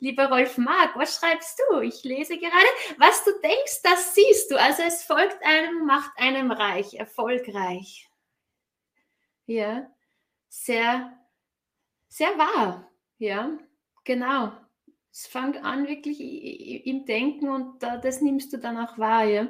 Lieber 0.00 0.28
Rolf 0.30 0.58
Mark, 0.58 0.96
was 0.96 1.16
schreibst 1.16 1.60
du? 1.70 1.80
Ich 1.80 2.02
lese 2.04 2.38
gerade. 2.38 2.66
Was 2.98 3.24
du 3.24 3.30
denkst, 3.42 3.82
das 3.84 4.14
siehst 4.14 4.50
du. 4.50 4.58
Also 4.58 4.82
es 4.82 5.04
folgt 5.04 5.42
einem, 5.44 5.86
macht 5.86 6.10
einem 6.16 6.50
reich, 6.50 6.94
erfolgreich. 6.94 8.08
Ja, 9.46 9.88
sehr, 10.48 11.16
sehr 12.08 12.36
wahr. 12.38 12.90
Ja, 13.18 13.58
genau 14.04 14.52
es 15.12 15.26
fängt 15.26 15.56
an 15.64 15.88
wirklich 15.88 16.20
im 16.86 17.04
Denken 17.04 17.48
und 17.48 17.82
das 17.82 18.20
nimmst 18.20 18.52
du 18.52 18.58
dann 18.58 18.78
auch 18.78 18.96
wahr. 18.98 19.24
Ja? 19.24 19.48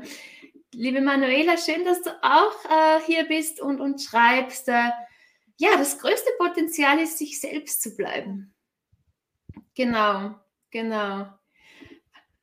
Liebe 0.72 1.00
Manuela, 1.00 1.56
schön, 1.58 1.84
dass 1.84 2.02
du 2.02 2.10
auch 2.22 2.64
äh, 2.64 3.00
hier 3.06 3.24
bist 3.24 3.60
und, 3.60 3.80
und 3.80 4.00
schreibst. 4.00 4.68
Äh, 4.68 4.90
ja, 5.58 5.76
das 5.76 5.98
größte 5.98 6.30
Potenzial 6.38 6.98
ist, 6.98 7.18
sich 7.18 7.40
selbst 7.40 7.82
zu 7.82 7.94
bleiben. 7.96 8.54
Genau, 9.80 10.34
genau. 10.70 11.26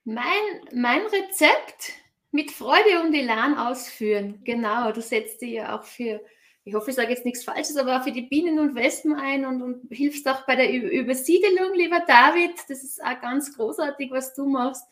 Mein, 0.05 0.25
mein 0.73 1.01
Rezept 1.01 1.93
mit 2.31 2.49
Freude 2.49 3.03
und 3.03 3.13
Elan 3.13 3.55
ausführen. 3.59 4.41
Genau, 4.43 4.91
du 4.91 5.03
setzt 5.03 5.41
dir 5.43 5.49
ja 5.49 5.77
auch 5.77 5.83
für 5.83 6.19
ich 6.63 6.73
hoffe, 6.73 6.89
ich 6.89 6.95
sage 6.95 7.11
jetzt 7.11 7.25
nichts 7.25 7.43
Falsches, 7.43 7.77
aber 7.77 7.97
auch 7.99 8.03
für 8.03 8.11
die 8.11 8.23
Bienen 8.23 8.57
und 8.57 8.73
Wespen 8.73 9.13
ein 9.13 9.45
und, 9.45 9.61
und 9.61 9.87
hilfst 9.91 10.27
auch 10.27 10.47
bei 10.47 10.55
der 10.55 10.73
Übersiedelung, 10.73 11.75
lieber 11.75 11.99
David. 12.07 12.55
Das 12.67 12.83
ist 12.83 13.01
auch 13.03 13.21
ganz 13.21 13.55
großartig, 13.55 14.09
was 14.09 14.33
du 14.33 14.47
machst. 14.47 14.83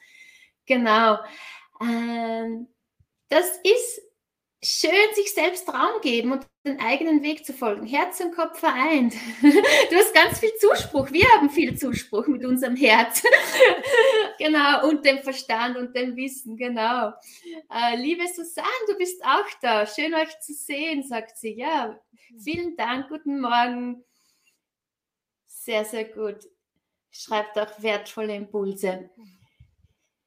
Genau. 0.67 1.17
Ähm, 1.81 2.67
das 3.27 3.59
ist 3.63 4.01
schön 4.63 5.15
sich 5.15 5.33
selbst 5.33 5.67
Raum 5.67 5.99
geben 6.01 6.31
und 6.31 6.45
den 6.65 6.79
eigenen 6.79 7.21
Weg 7.21 7.45
zu 7.45 7.53
folgen. 7.53 7.85
Herz 7.85 8.19
und 8.19 8.35
Kopf 8.35 8.59
vereint. 8.59 9.13
Du 9.89 9.95
hast 9.95 10.13
ganz 10.13 10.39
viel 10.39 10.53
Zuspruch. 10.55 11.11
Wir 11.11 11.25
haben 11.33 11.49
viel 11.49 11.77
Zuspruch 11.77 12.25
mit 12.27 12.43
unserem 12.43 12.75
Herz. 12.75 13.23
genau, 14.39 14.87
und 14.89 15.05
dem 15.05 15.19
Verstand 15.19 15.77
und 15.77 15.95
dem 15.95 16.15
Wissen, 16.15 16.57
genau. 16.57 17.13
Äh, 17.71 17.95
liebe 17.97 18.27
Susanne, 18.27 18.67
du 18.87 18.97
bist 18.97 19.23
auch 19.23 19.45
da. 19.61 19.85
Schön 19.85 20.13
euch 20.15 20.39
zu 20.39 20.53
sehen, 20.53 21.03
sagt 21.03 21.37
sie. 21.37 21.53
Ja, 21.53 21.99
vielen 22.43 22.75
Dank, 22.75 23.09
guten 23.09 23.39
Morgen. 23.39 24.03
Sehr, 25.45 25.85
sehr 25.85 26.05
gut. 26.05 26.39
Schreibt 27.11 27.57
auch 27.59 27.81
wertvolle 27.81 28.35
Impulse. 28.35 29.09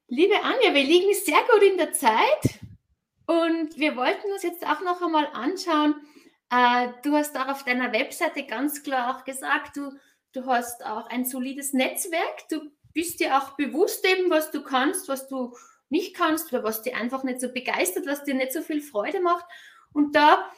Liebe 0.07 0.35
Anja, 0.41 0.73
wir 0.73 0.83
liegen 0.83 1.13
sehr 1.13 1.41
gut 1.51 1.63
in 1.63 1.77
der 1.77 1.91
Zeit. 1.91 2.59
Und 3.27 3.77
wir 3.77 3.95
wollten 3.95 4.31
uns 4.31 4.41
jetzt 4.41 4.65
auch 4.65 4.81
noch 4.81 5.01
einmal 5.01 5.27
anschauen. 5.33 5.95
Äh, 6.51 6.89
du 7.03 7.13
hast 7.15 7.37
auch 7.37 7.47
auf 7.47 7.63
deiner 7.63 7.91
Webseite 7.93 8.45
ganz 8.45 8.83
klar 8.83 9.15
auch 9.15 9.23
gesagt, 9.23 9.77
du, 9.77 9.91
du 10.33 10.45
hast 10.45 10.85
auch 10.85 11.07
ein 11.07 11.25
solides 11.25 11.73
Netzwerk. 11.73 12.47
Du 12.49 12.71
bist 12.93 13.19
dir 13.19 13.37
auch 13.37 13.55
bewusst 13.55 14.05
eben, 14.05 14.29
was 14.29 14.51
du 14.51 14.63
kannst, 14.63 15.07
was 15.07 15.27
du 15.27 15.55
nicht 15.89 16.15
kannst 16.15 16.51
oder 16.53 16.63
was 16.63 16.81
dir 16.81 16.95
einfach 16.97 17.23
nicht 17.23 17.41
so 17.41 17.51
begeistert, 17.51 18.05
was 18.05 18.23
dir 18.23 18.35
nicht 18.35 18.53
so 18.53 18.61
viel 18.61 18.81
Freude 18.81 19.21
macht. 19.21 19.45
Und 19.93 20.15
da 20.15 20.51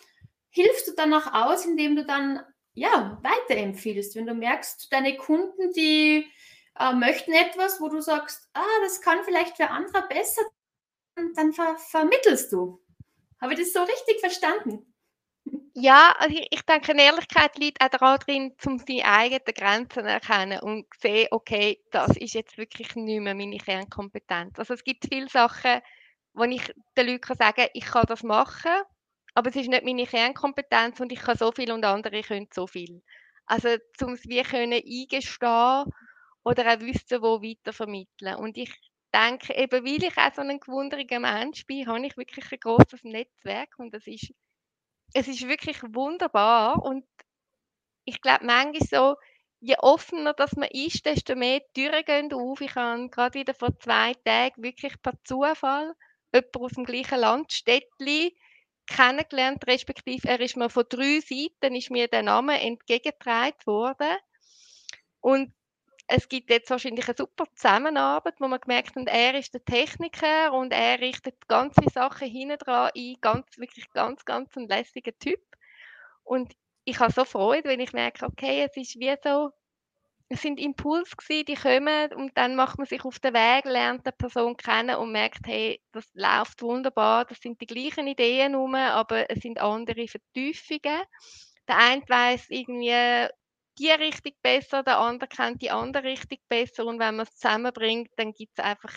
hilfst 0.49 0.87
du 0.87 0.93
dann 0.95 1.13
auch 1.13 1.33
aus, 1.33 1.65
indem 1.65 1.95
du 1.95 2.05
dann 2.05 2.41
ja 2.73 3.19
weiterempfiehlst. 3.23 4.15
Wenn 4.15 4.25
du 4.27 4.33
merkst, 4.33 4.91
deine 4.91 5.17
Kunden, 5.17 5.71
die 5.73 6.29
äh, 6.79 6.93
möchten 6.93 7.33
etwas, 7.33 7.81
wo 7.81 7.89
du 7.89 8.01
sagst, 8.01 8.49
ah, 8.53 8.79
das 8.83 9.01
kann 9.01 9.23
vielleicht 9.23 9.57
für 9.57 9.69
andere 9.69 10.07
besser, 10.07 10.41
dann 11.35 11.53
ver 11.53 11.77
vermittelst 11.77 12.51
du. 12.51 12.81
Habe 13.39 13.53
ich 13.53 13.59
das 13.59 13.73
so 13.73 13.81
richtig 13.81 14.19
verstanden? 14.19 14.90
Ja, 15.73 16.13
also 16.19 16.35
ich, 16.35 16.47
ich 16.51 16.61
denke, 16.63 16.91
Ehrlichkeit 16.97 17.57
liegt 17.57 17.81
auch 17.81 17.89
darin, 17.89 18.53
um 18.65 18.77
seine 18.77 19.05
eigenen 19.05 19.53
Grenzen 19.55 19.89
zu 20.03 20.09
erkennen 20.09 20.59
und 20.59 20.85
zu 20.93 20.99
sehen, 21.01 21.27
okay, 21.31 21.79
das 21.91 22.17
ist 22.17 22.33
jetzt 22.33 22.57
wirklich 22.57 22.93
nicht 22.95 23.21
mehr 23.21 23.35
meine 23.35 23.57
Kernkompetenz. 23.57 24.59
Also 24.59 24.73
es 24.73 24.83
gibt 24.83 25.05
viele 25.11 25.29
Sachen, 25.29 25.81
wo 26.33 26.43
ich 26.43 26.73
den 26.97 27.07
Leuten 27.07 27.35
sagen 27.37 27.55
kann, 27.55 27.69
ich 27.73 27.85
kann 27.85 28.05
das 28.07 28.23
machen, 28.23 28.71
aber 29.33 29.49
es 29.49 29.55
ist 29.55 29.69
nicht 29.69 29.85
meine 29.85 30.05
Kernkompetenz 30.05 30.99
und 30.99 31.11
ich 31.11 31.19
kann 31.21 31.37
so 31.37 31.51
viel 31.53 31.71
und 31.71 31.85
andere 31.85 32.21
können 32.21 32.49
so 32.53 32.67
viel. 32.67 33.01
Also 33.45 33.69
um 34.01 34.13
es 34.13 34.27
wie 34.27 34.43
können 34.43 34.73
eingestehen 34.73 35.85
oder 36.43 36.73
auch 36.73 36.79
wissen, 36.81 37.21
wo 37.21 37.41
weiter 37.41 37.71
vermitteln. 37.71 38.35
Und 38.35 38.57
ich 38.57 38.73
denke, 39.13 39.53
eben 39.55 39.85
weil 39.85 40.03
ich 40.03 40.17
auch 40.17 40.33
so 40.33 40.41
ein 40.41 40.59
gewunderiger 40.59 41.19
Mensch 41.19 41.65
bin, 41.65 41.87
habe 41.87 42.05
ich 42.05 42.17
wirklich 42.17 42.51
ein 42.51 42.59
großes 42.59 43.03
Netzwerk 43.03 43.69
und 43.77 43.93
das 43.93 44.05
ist, 44.07 44.33
es 45.13 45.27
ist 45.27 45.47
wirklich 45.47 45.81
wunderbar 45.83 46.83
und 46.83 47.05
ich 48.05 48.21
glaube 48.21 48.45
manchmal 48.45 48.87
so, 48.87 49.15
je 49.59 49.75
offener 49.79 50.33
dass 50.33 50.55
man 50.55 50.69
ist, 50.71 51.05
desto 51.05 51.35
mehr 51.35 51.61
Türen 51.73 52.03
gehen 52.05 52.33
auf. 52.33 52.61
Ich 52.61 52.75
habe 52.75 53.09
gerade 53.09 53.39
wieder 53.39 53.53
vor 53.53 53.77
zwei 53.79 54.13
Tagen 54.25 54.63
wirklich 54.63 54.99
per 55.01 55.13
Zufall 55.23 55.93
jemanden 56.33 56.61
aus 56.61 56.71
dem 56.71 56.85
gleichen 56.85 57.19
Land, 57.19 57.51
Städtli, 57.53 58.35
kennengelernt, 58.87 59.65
respektive 59.67 60.27
er 60.27 60.39
ist 60.39 60.57
mir 60.57 60.69
von 60.69 60.85
drei 60.89 61.19
Seiten 61.19 61.75
ist 61.75 61.91
mir 61.91 62.07
der 62.07 62.23
Name 62.23 62.59
entgegengetragen 62.59 63.59
worden 63.65 64.17
und 65.21 65.53
es 66.13 66.27
gibt 66.27 66.49
jetzt 66.49 66.69
wahrscheinlich 66.69 67.07
eine 67.07 67.15
super 67.17 67.45
Zusammenarbeit, 67.55 68.35
wo 68.39 68.47
man 68.47 68.59
gemerkt 68.59 68.95
hat, 68.95 69.07
er 69.07 69.33
ist 69.35 69.53
der 69.53 69.63
Techniker 69.63 70.51
und 70.51 70.73
er 70.73 70.99
richtet 70.99 71.47
ganze 71.47 71.89
Sachen 71.89 72.27
hinten 72.27 72.57
dran 72.57 72.91
ein, 72.95 73.15
ganz, 73.21 73.57
wirklich 73.57 73.89
ganz, 73.91 74.25
ganz 74.25 74.55
ein 74.57 74.67
lässiger 74.67 75.17
Typ. 75.17 75.39
Und 76.23 76.53
ich 76.83 76.99
habe 76.99 77.13
so 77.13 77.23
Freude, 77.23 77.69
wenn 77.69 77.79
ich 77.79 77.93
merke, 77.93 78.25
okay, 78.25 78.67
es 78.69 78.75
ist 78.75 78.99
wie 78.99 79.15
so, 79.23 79.51
es 80.27 80.41
sind 80.41 80.59
Impulse 80.59 81.15
gewesen, 81.15 81.45
die 81.45 81.55
kommen 81.55 82.13
und 82.13 82.37
dann 82.37 82.55
macht 82.55 82.77
man 82.77 82.87
sich 82.87 83.05
auf 83.05 83.19
den 83.19 83.33
Weg, 83.33 83.65
lernt 83.65 84.05
die 84.05 84.11
Person 84.11 84.57
kennen 84.57 84.97
und 84.97 85.11
merkt, 85.11 85.45
hey, 85.45 85.81
das 85.93 86.05
läuft 86.13 86.61
wunderbar, 86.61 87.25
das 87.25 87.39
sind 87.39 87.61
die 87.61 87.67
gleichen 87.67 88.07
Ideen 88.07 88.55
rum, 88.55 88.75
aber 88.75 89.29
es 89.29 89.41
sind 89.41 89.59
andere 89.59 90.07
Vertiefungen. 90.07 91.01
Der 91.67 91.77
eine 91.77 92.01
weiß 92.07 92.49
irgendwie 92.49 93.29
die 93.77 93.89
Richtung 93.89 94.33
besser, 94.41 94.83
der 94.83 94.99
andere 94.99 95.27
kennt 95.27 95.61
die 95.61 95.71
andere 95.71 96.03
Richtung 96.03 96.39
besser 96.49 96.85
und 96.85 96.99
wenn 96.99 97.15
man 97.15 97.25
es 97.25 97.35
zusammenbringt, 97.35 98.11
dann 98.17 98.33
gibt 98.33 98.57
es 98.57 98.63
einfach 98.63 98.93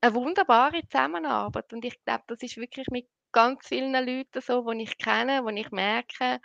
eine 0.00 0.14
wunderbare 0.14 0.82
Zusammenarbeit 0.88 1.72
und 1.72 1.84
ich 1.84 2.02
glaube, 2.04 2.24
das 2.28 2.42
ist 2.42 2.56
wirklich 2.56 2.86
mit 2.88 3.08
ganz 3.32 3.66
vielen 3.66 3.92
Leuten 3.92 4.40
so, 4.40 4.70
die 4.70 4.82
ich 4.82 4.98
kenne, 4.98 5.44
wo 5.44 5.48
ich 5.48 5.70
merke, 5.70 6.40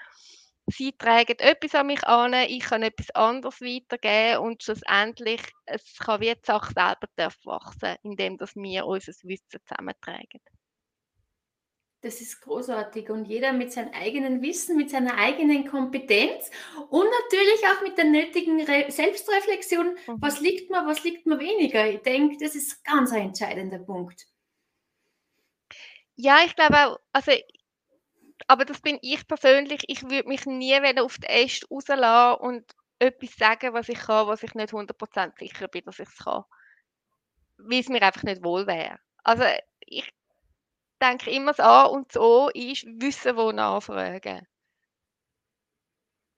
sie 0.67 0.93
tragen 0.93 1.37
etwas 1.39 1.75
an 1.75 1.87
mich 1.87 2.03
an, 2.05 2.33
ich 2.33 2.61
kann 2.61 2.83
etwas 2.83 3.11
anderes 3.11 3.61
weitergeben 3.61 4.43
und 4.45 4.63
schlussendlich, 4.63 5.41
es 5.65 5.97
kann 5.97 6.21
wie 6.21 6.33
die 6.33 6.41
Sache 6.43 6.73
selber 6.73 7.33
wachsen, 7.45 7.95
indem 8.03 8.37
dass 8.37 8.55
wir 8.55 8.85
unser 8.85 9.13
Wissen 9.23 9.59
zusammentragen. 9.65 10.41
Das 12.01 12.21
ist 12.21 12.39
großartig 12.41 13.09
und 13.09 13.25
jeder 13.25 13.51
mit 13.51 13.73
seinem 13.73 13.93
eigenen 13.93 14.41
Wissen, 14.41 14.77
mit 14.77 14.89
seiner 14.89 15.17
eigenen 15.17 15.67
Kompetenz 15.67 16.49
und 16.89 17.05
natürlich 17.05 17.67
auch 17.67 17.81
mit 17.81 17.97
der 17.97 18.05
nötigen 18.05 18.61
Re 18.61 18.85
Selbstreflexion, 18.89 19.97
mhm. 20.07 20.21
was 20.21 20.39
liegt 20.39 20.71
mir, 20.71 20.85
was 20.85 21.03
liegt 21.03 21.25
mir 21.25 21.39
weniger. 21.39 21.89
Ich 21.89 22.01
denke, 22.01 22.37
das 22.39 22.55
ist 22.55 22.83
ganz 22.85 23.11
ein 23.11 23.27
entscheidender 23.27 23.79
Punkt. 23.79 24.27
Ja, 26.15 26.39
ich 26.45 26.55
glaube 26.55 26.75
auch, 26.77 26.99
also 27.11 27.33
aber 28.47 28.65
das 28.65 28.81
bin 28.81 28.97
ich 29.01 29.27
persönlich. 29.27 29.83
Ich 29.87 30.03
würde 30.03 30.27
mich 30.27 30.45
nie 30.45 30.75
auf 30.99 31.17
die 31.17 31.27
Äste 31.27 31.67
rauslassen 31.69 32.41
und 32.41 32.75
etwas 32.97 33.35
sagen, 33.35 33.73
was 33.73 33.89
ich 33.89 33.99
kann, 33.99 34.27
was 34.27 34.43
ich 34.43 34.53
nicht 34.55 34.73
100% 34.73 35.37
sicher 35.37 35.67
bin, 35.67 35.83
dass 35.85 35.99
ich 35.99 36.07
es 36.07 36.17
kann. 36.17 36.43
Weil 37.57 37.79
es 37.79 37.89
mir 37.89 38.01
einfach 38.01 38.23
nicht 38.23 38.43
wohl 38.43 38.65
wäre. 38.67 38.99
Also 39.23 39.43
ich 39.81 40.11
denke 41.01 41.31
immer, 41.31 41.51
das 41.51 41.59
A 41.59 41.83
und 41.85 42.09
das 42.09 42.21
O 42.21 42.49
ist 42.53 42.85
Wissen, 42.85 43.35
wo 43.37 43.51
nachfragen. 43.51 44.47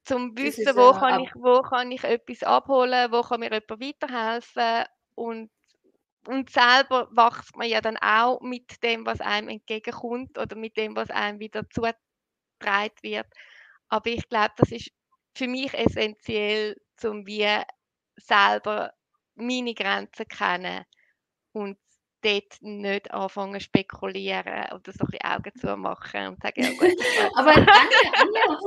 Zum 0.03 0.35
Wissen, 0.37 0.75
wo, 0.75 0.93
kann 0.93 1.19
ich, 1.19 1.31
wo 1.35 1.61
kann 1.61 1.91
ich 1.91 2.03
etwas 2.03 2.43
abholen, 2.43 3.11
wo 3.11 3.21
kann 3.21 3.39
mir 3.39 3.51
jemand 3.51 3.69
weiterhelfen 3.69 4.85
und 5.15 5.51
und 6.27 6.49
selber 6.51 7.09
wächst 7.11 7.55
man 7.55 7.67
ja 7.67 7.81
dann 7.81 7.97
auch 7.97 8.41
mit 8.41 8.83
dem, 8.83 9.05
was 9.05 9.21
einem 9.21 9.49
entgegenkommt 9.49 10.37
oder 10.37 10.55
mit 10.55 10.77
dem, 10.77 10.95
was 10.95 11.09
einem 11.09 11.39
wieder 11.39 11.67
zugetragen 11.69 12.95
wird. 13.01 13.27
Aber 13.89 14.09
ich 14.09 14.27
glaube, 14.29 14.53
das 14.57 14.71
ist 14.71 14.91
für 15.35 15.47
mich 15.47 15.73
essentiell, 15.73 16.79
um 17.03 17.25
wie 17.25 17.47
selber 18.17 18.93
meine 19.35 19.73
Grenzen 19.73 20.27
kennen 20.27 20.85
und 21.53 21.77
dort 22.21 22.61
nicht 22.61 23.11
anfangen 23.11 23.59
zu 23.59 23.65
spekulieren 23.65 24.65
oder 24.73 24.91
so 24.91 25.05
ein 25.05 25.11
bisschen 25.11 25.25
Augen 25.25 25.51
zu 25.59 25.77
machen 25.77 26.27
und 26.27 26.41
sagen, 26.41 26.63
ja 26.63 26.69
gut. 26.71 26.97
Aber 27.35 27.51
Anja, 27.55 27.67
Anja, 28.13 28.43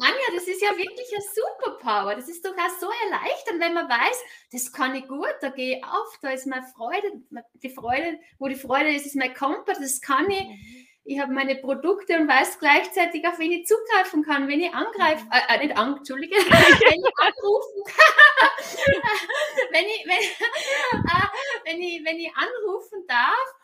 Anja, 0.00 0.26
das 0.34 0.46
ist 0.46 0.62
ja 0.62 0.70
wirklich 0.70 1.08
eine 1.12 1.24
Superpower. 1.34 2.14
Das 2.14 2.28
ist 2.28 2.44
doch 2.44 2.52
auch 2.52 2.80
so 2.80 2.88
erleichternd, 3.04 3.60
wenn 3.60 3.74
man 3.74 3.88
weiß, 3.88 4.24
das 4.52 4.72
kann 4.72 4.94
ich 4.94 5.06
gut, 5.06 5.34
da 5.40 5.50
gehe 5.50 5.78
ich 5.78 5.84
auf, 5.84 6.18
da 6.20 6.30
ist 6.30 6.46
meine 6.46 6.66
Freude, 6.66 7.22
die 7.62 7.70
Freude, 7.70 8.18
wo 8.38 8.48
die 8.48 8.54
Freude 8.54 8.94
ist, 8.94 9.06
ist 9.06 9.16
mein 9.16 9.34
Kompass, 9.34 9.78
das 9.78 10.00
kann 10.00 10.30
ich. 10.30 10.88
Ich 11.04 11.18
habe 11.18 11.32
meine 11.32 11.56
Produkte 11.56 12.16
und 12.16 12.28
weiß 12.28 12.60
gleichzeitig, 12.60 13.26
auf 13.26 13.38
wen 13.38 13.50
ich 13.50 13.66
zugreifen 13.66 14.22
kann, 14.22 14.46
wenn 14.46 14.60
ich 14.60 14.72
angreife, 14.72 15.24
mhm. 15.24 15.32
äh, 15.32 15.54
äh, 15.54 15.66
nicht 15.66 15.76
an, 15.76 15.96
Entschuldige, 15.96 16.34
wenn 16.36 17.00
ich 17.00 17.18
anrufen 17.18 17.84
kann, 17.84 18.50
wenn, 19.72 19.84
ich, 19.84 20.06
wenn, 20.06 21.00
äh, 21.00 21.26
wenn, 21.64 21.82
ich, 21.82 22.04
wenn 22.04 22.18
ich 22.18 22.32
anrufen 22.36 23.04
darf. 23.08 23.54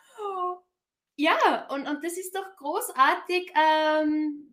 Ja, 1.15 1.67
und, 1.69 1.87
und 1.87 2.03
das 2.03 2.17
ist 2.17 2.35
doch 2.35 2.55
großartig, 2.57 3.51
ähm, 3.55 4.49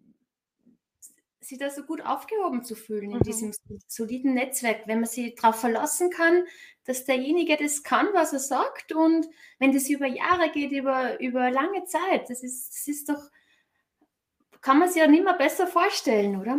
sich 1.41 1.59
da 1.59 1.71
so 1.71 1.83
gut 1.85 2.05
aufgehoben 2.05 2.65
zu 2.65 2.75
fühlen 2.75 3.13
in 3.13 3.19
mhm. 3.19 3.23
diesem 3.23 3.53
soliden 3.87 4.35
Netzwerk, 4.35 4.87
wenn 4.87 5.01
man 5.01 5.09
sich 5.09 5.35
darauf 5.35 5.61
verlassen 5.61 6.11
kann, 6.11 6.45
dass 6.87 7.05
derjenige 7.05 7.57
das 7.57 7.83
kann, 7.83 8.09
was 8.13 8.33
er 8.33 8.39
sagt 8.39 8.93
und 8.93 9.27
wenn 9.59 9.73
das 9.73 9.89
über 9.89 10.07
Jahre 10.07 10.51
geht, 10.51 10.73
über, 10.73 11.21
über 11.21 11.51
lange 11.51 11.85
Zeit, 11.85 12.31
das 12.31 12.43
ist, 12.43 12.75
das 12.75 12.89
ist 12.89 13.09
doch, 13.09 13.23
kann 14.61 14.79
man 14.79 14.89
sich 14.89 15.03
ja 15.03 15.07
nicht 15.07 15.25
mehr 15.25 15.35
besser 15.35 15.67
vorstellen, 15.67 16.41
oder? 16.41 16.59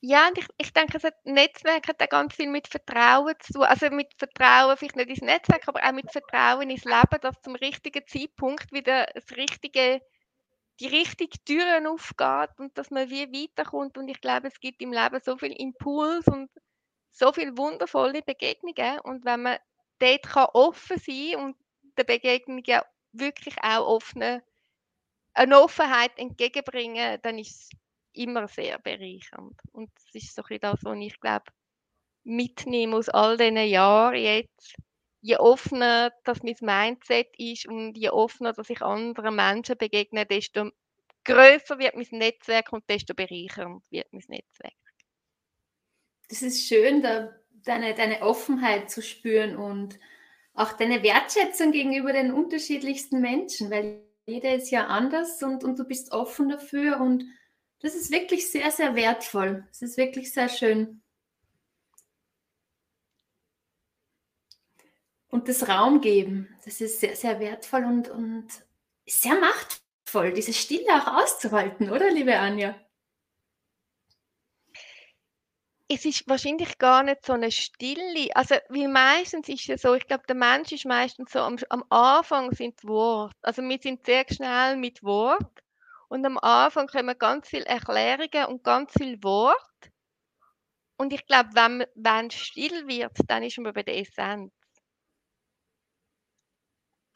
Ja, 0.00 0.28
und 0.28 0.38
ich, 0.38 0.46
ich 0.58 0.72
denke, 0.72 0.98
das 0.98 1.12
Netzwerk 1.24 1.88
hat 1.88 2.02
auch 2.02 2.08
ganz 2.08 2.34
viel 2.34 2.48
mit 2.48 2.68
Vertrauen 2.68 3.34
zu 3.40 3.54
tun. 3.54 3.62
Also 3.64 3.90
mit 3.90 4.12
Vertrauen, 4.18 4.76
vielleicht 4.76 4.94
nicht 4.96 5.08
ins 5.08 5.20
Netzwerk, 5.22 5.66
aber 5.66 5.82
auch 5.82 5.92
mit 5.92 6.12
Vertrauen 6.12 6.70
ins 6.70 6.84
Leben, 6.84 7.20
dass 7.22 7.40
zum 7.42 7.56
richtigen 7.56 8.06
Zeitpunkt 8.06 8.70
wieder 8.72 9.06
das 9.14 9.36
richtige 9.36 10.00
die 10.80 10.88
richtige 10.88 11.38
Türen 11.44 11.86
aufgeht 11.86 12.50
und 12.58 12.76
dass 12.76 12.90
man 12.90 13.08
wie 13.10 13.32
weiterkommt. 13.32 13.96
Und 13.96 14.08
ich 14.08 14.20
glaube, 14.20 14.48
es 14.48 14.60
gibt 14.60 14.82
im 14.82 14.92
Leben 14.92 15.20
so 15.24 15.36
viel 15.38 15.52
Impuls 15.52 16.26
und 16.26 16.50
so 17.16 17.32
viele 17.32 17.56
wundervolle 17.56 18.22
Begegnungen. 18.22 19.00
Und 19.00 19.24
wenn 19.24 19.42
man 19.42 19.58
dort 19.98 20.22
kann 20.22 20.48
offen 20.52 20.98
sein 20.98 21.36
und 21.36 21.56
der 21.96 22.04
Begegnung 22.04 22.62
ja 22.66 22.84
wirklich 23.12 23.56
auch 23.62 23.86
offene, 23.86 24.42
eine 25.34 25.60
Offenheit 25.60 26.18
entgegenbringen, 26.18 27.18
dann 27.22 27.38
ist 27.38 27.50
es 27.50 27.70
immer 28.12 28.48
sehr 28.48 28.78
bereichernd. 28.78 29.58
Und 29.72 29.90
das 29.94 30.14
ist 30.14 30.34
so 30.34 30.42
ein 30.48 30.60
das, 30.60 30.80
was 30.82 30.98
ich 30.98 31.20
glaube, 31.20 31.44
mitnehme 32.24 32.96
aus 32.96 33.08
all 33.08 33.36
diesen 33.36 33.56
Jahren 33.56 34.16
jetzt 34.16 34.76
je 35.26 35.38
offener 35.38 36.12
das 36.24 36.42
mein 36.42 36.56
Mindset 36.60 37.28
ist 37.36 37.66
und 37.66 37.96
je 37.96 38.10
offener, 38.10 38.52
dass 38.52 38.70
ich 38.70 38.80
anderen 38.80 39.34
Menschen 39.34 39.76
begegne, 39.76 40.24
desto 40.24 40.70
größer 41.24 41.78
wird 41.78 41.96
mein 41.96 42.06
Netzwerk 42.12 42.72
und 42.72 42.88
desto 42.88 43.12
bereichernd 43.12 43.84
wird 43.90 44.12
mein 44.12 44.22
Netzwerk. 44.28 44.85
Das 46.28 46.42
ist 46.42 46.66
schön, 46.66 47.02
da 47.02 47.34
deine, 47.64 47.94
deine 47.94 48.22
Offenheit 48.22 48.90
zu 48.90 49.02
spüren 49.02 49.56
und 49.56 49.98
auch 50.54 50.72
deine 50.72 51.02
Wertschätzung 51.02 51.72
gegenüber 51.72 52.12
den 52.12 52.32
unterschiedlichsten 52.32 53.20
Menschen, 53.20 53.70
weil 53.70 54.02
jeder 54.26 54.54
ist 54.54 54.70
ja 54.70 54.86
anders 54.86 55.42
und, 55.42 55.64
und 55.64 55.78
du 55.78 55.84
bist 55.84 56.12
offen 56.12 56.48
dafür 56.48 57.00
und 57.00 57.24
das 57.80 57.94
ist 57.94 58.10
wirklich 58.10 58.50
sehr, 58.50 58.70
sehr 58.70 58.94
wertvoll. 58.94 59.66
Es 59.70 59.82
ist 59.82 59.96
wirklich 59.96 60.32
sehr 60.32 60.48
schön. 60.48 61.02
und 65.36 65.48
das 65.48 65.68
Raum 65.68 66.00
geben, 66.00 66.48
das 66.64 66.80
ist 66.80 67.00
sehr, 67.00 67.14
sehr 67.14 67.38
wertvoll 67.40 67.84
und, 67.84 68.08
und 68.08 68.48
sehr 69.06 69.38
machtvoll, 69.38 70.32
diese 70.32 70.54
Stille 70.54 70.88
auch 70.88 71.22
auszuhalten, 71.22 71.90
oder, 71.90 72.10
liebe 72.10 72.38
Anja? 72.38 72.74
Es 75.88 76.04
ist 76.04 76.28
wahrscheinlich 76.28 76.78
gar 76.78 77.02
nicht 77.02 77.24
so 77.26 77.32
eine 77.32 77.50
Stille. 77.50 78.28
Also, 78.36 78.54
wie 78.68 78.86
meistens 78.86 79.48
ist 79.48 79.68
es 79.68 79.82
so, 79.82 79.94
ich 79.94 80.06
glaube, 80.06 80.22
der 80.28 80.36
Mensch 80.36 80.70
ist 80.72 80.84
meistens 80.84 81.32
so, 81.32 81.40
am, 81.40 81.58
am 81.70 81.84
Anfang 81.90 82.52
sind 82.52 82.84
Worte. 82.84 83.36
Also, 83.42 83.62
wir 83.62 83.78
sind 83.80 84.04
sehr 84.06 84.24
schnell 84.32 84.76
mit 84.76 85.02
Wort 85.02 85.60
und 86.08 86.24
am 86.24 86.38
Anfang 86.38 86.86
kommen 86.86 87.18
ganz 87.18 87.48
viele 87.48 87.66
Erklärungen 87.66 88.46
und 88.46 88.62
ganz 88.64 88.92
viel 88.92 89.20
Wort. 89.24 89.56
Und 90.98 91.12
ich 91.12 91.26
glaube, 91.26 91.50
wenn 91.54 92.26
es 92.28 92.34
still 92.34 92.86
wird, 92.86 93.16
dann 93.28 93.42
ist 93.42 93.58
man 93.58 93.72
bei 93.72 93.82
der 93.82 93.98
Essenz. 93.98 94.52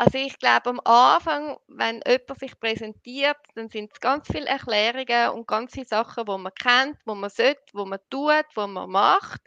Also 0.00 0.16
ich 0.16 0.38
glaube, 0.38 0.70
am 0.70 0.80
Anfang, 0.84 1.58
wenn 1.68 2.00
jemand 2.06 2.40
sich 2.40 2.58
präsentiert, 2.58 3.36
dann 3.54 3.68
sind 3.68 3.92
es 3.92 4.00
ganz 4.00 4.28
viele 4.28 4.46
Erklärungen 4.46 5.28
und 5.32 5.46
ganz 5.46 5.74
viele 5.74 5.84
Sachen, 5.84 6.24
die 6.24 6.38
man 6.38 6.54
kennt, 6.54 6.96
wo 7.04 7.14
man 7.14 7.28
sollte, 7.28 7.60
wo 7.74 7.84
man 7.84 7.98
tut, 8.08 8.46
wo 8.54 8.66
man 8.66 8.88
macht. 8.88 9.42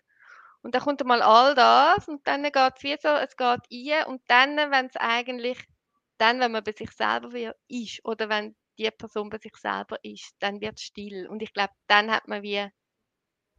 Und 0.61 0.75
dann 0.75 0.83
kommt 0.83 1.01
einmal 1.01 1.23
all 1.23 1.55
das 1.55 2.07
und 2.07 2.27
dann 2.27 2.43
geht 2.43 2.55
es 2.55 2.83
wie 2.83 2.95
so, 3.01 3.07
es 3.09 3.35
geht 3.35 3.61
ein 3.97 4.05
und 4.05 4.21
dann, 4.27 4.55
wenn 4.69 4.85
es 4.85 4.95
eigentlich, 4.95 5.57
dann, 6.19 6.39
wenn 6.39 6.51
man 6.51 6.63
bei 6.63 6.71
sich 6.71 6.91
selber 6.91 7.55
ist 7.67 8.05
oder 8.05 8.29
wenn 8.29 8.55
die 8.77 8.91
Person 8.91 9.31
bei 9.31 9.39
sich 9.39 9.55
selber 9.57 9.97
ist, 10.03 10.35
dann 10.37 10.61
wird 10.61 10.77
es 10.77 10.83
still. 10.83 11.27
Und 11.29 11.41
ich 11.41 11.51
glaube, 11.51 11.73
dann 11.87 12.11
hat 12.11 12.27
man 12.27 12.43
wie, 12.43 12.67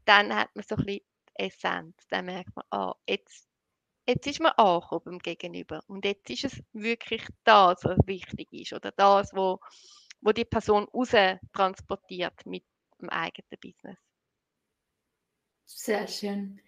dann 0.05 0.33
hat 0.33 0.55
man 0.55 0.65
so 0.65 0.77
ein 0.77 0.85
bisschen 0.85 1.07
Essenz. 1.35 2.07
Dann 2.09 2.27
merkt 2.27 2.55
man, 2.55 2.65
ah, 2.71 2.95
jetzt 3.09 3.49
jetzt 4.07 4.27
ist 4.27 4.41
man 4.41 4.53
angekommen 4.53 5.03
beim 5.05 5.19
Gegenüber 5.19 5.83
und 5.87 6.05
jetzt 6.05 6.31
ist 6.31 6.45
es 6.45 6.63
wirklich 6.73 7.27
das, 7.45 7.85
was 7.85 7.99
wichtig 8.07 8.53
ist 8.53 8.73
oder 8.73 8.93
das, 8.93 9.35
wo, 9.35 9.61
wo 10.21 10.33
die 10.33 10.45
Person 10.45 10.85
raus 10.95 11.13
transportiert 11.53 12.47
mit 12.47 12.65
dem 13.01 13.11
eigenen 13.11 13.59
Business. 13.61 13.99
Sehr 15.67 16.07
schön. 16.09 16.61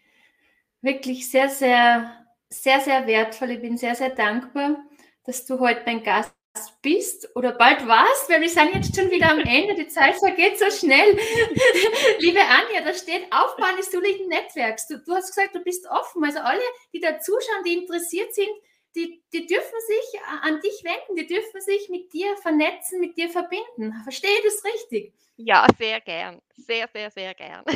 wirklich 0.82 1.30
sehr, 1.30 1.48
sehr, 1.48 2.26
sehr, 2.48 2.80
sehr 2.80 3.06
wertvoll. 3.06 3.50
Ich 3.52 3.60
bin 3.60 3.76
sehr, 3.76 3.94
sehr 3.94 4.10
dankbar, 4.10 4.76
dass 5.24 5.46
du 5.46 5.58
heute 5.58 5.82
mein 5.86 6.02
Gast 6.02 6.35
bist 6.82 7.28
oder 7.34 7.52
bald 7.52 7.86
warst, 7.86 8.28
weil 8.28 8.40
wir 8.40 8.48
sind 8.48 8.74
jetzt 8.74 8.96
schon 8.96 9.10
wieder 9.10 9.30
am 9.30 9.40
Ende. 9.40 9.74
Die 9.74 9.88
Zeit 9.88 10.16
vergeht 10.16 10.58
so 10.58 10.70
schnell. 10.70 11.18
Liebe 12.18 12.40
Anja, 12.40 12.82
da 12.84 12.94
steht 12.94 13.32
Aufbau 13.32 13.76
des 13.76 13.90
soliden 13.90 14.28
Netzwerks. 14.28 14.86
Du, 14.88 14.98
du, 14.98 15.14
hast 15.14 15.34
gesagt, 15.34 15.54
du 15.54 15.60
bist 15.60 15.86
offen. 15.88 16.24
Also 16.24 16.40
alle, 16.40 16.62
die 16.92 17.00
da 17.00 17.18
zuschauen, 17.18 17.64
die 17.64 17.74
interessiert 17.74 18.34
sind, 18.34 18.50
die, 18.94 19.22
die 19.32 19.46
dürfen 19.46 19.78
sich 19.86 20.20
an 20.42 20.60
dich 20.60 20.82
wenden, 20.82 21.16
die 21.16 21.26
dürfen 21.26 21.60
sich 21.60 21.88
mit 21.90 22.12
dir 22.12 22.36
vernetzen, 22.38 22.98
mit 23.00 23.16
dir 23.16 23.28
verbinden. 23.28 23.94
Verstehe 24.04 24.30
ich 24.38 24.44
das 24.44 24.64
richtig? 24.64 25.12
Ja, 25.36 25.66
sehr 25.78 26.00
gern. 26.00 26.40
Sehr, 26.56 26.88
sehr, 26.92 27.10
sehr 27.10 27.34
gern. 27.34 27.62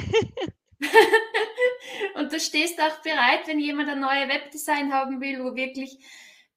Und 2.14 2.32
du 2.32 2.40
stehst 2.40 2.80
auch 2.80 3.02
bereit, 3.02 3.46
wenn 3.46 3.60
jemand 3.60 3.90
ein 3.90 4.00
neues 4.00 4.28
Webdesign 4.28 4.92
haben 4.94 5.20
will, 5.20 5.44
wo 5.44 5.54
wirklich 5.54 5.98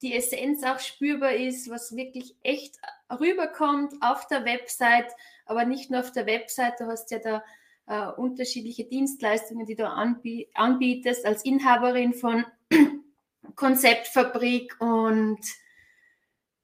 die 0.03 0.13
Essenz 0.13 0.63
auch 0.63 0.79
spürbar 0.79 1.33
ist, 1.33 1.69
was 1.69 1.95
wirklich 1.95 2.35
echt 2.43 2.75
rüberkommt 3.09 3.93
auf 4.01 4.27
der 4.27 4.45
Website, 4.45 5.07
aber 5.45 5.65
nicht 5.65 5.89
nur 5.89 6.01
auf 6.01 6.11
der 6.11 6.25
Website, 6.25 6.79
du 6.79 6.85
hast 6.87 7.09
ja 7.11 7.19
da 7.19 7.43
äh, 7.87 8.11
unterschiedliche 8.13 8.83
Dienstleistungen, 8.83 9.65
die 9.65 9.75
du 9.75 9.87
anbie 9.87 10.49
anbietest 10.53 11.25
als 11.25 11.43
Inhaberin 11.45 12.13
von 12.13 12.45
Konzeptfabrik. 13.55 14.75
Und 14.79 15.39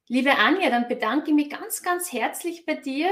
liebe 0.08 0.36
Anja, 0.38 0.70
dann 0.70 0.88
bedanke 0.88 1.30
ich 1.30 1.36
mich 1.36 1.50
ganz, 1.50 1.82
ganz 1.82 2.12
herzlich 2.12 2.66
bei 2.66 2.76
dir 2.76 3.10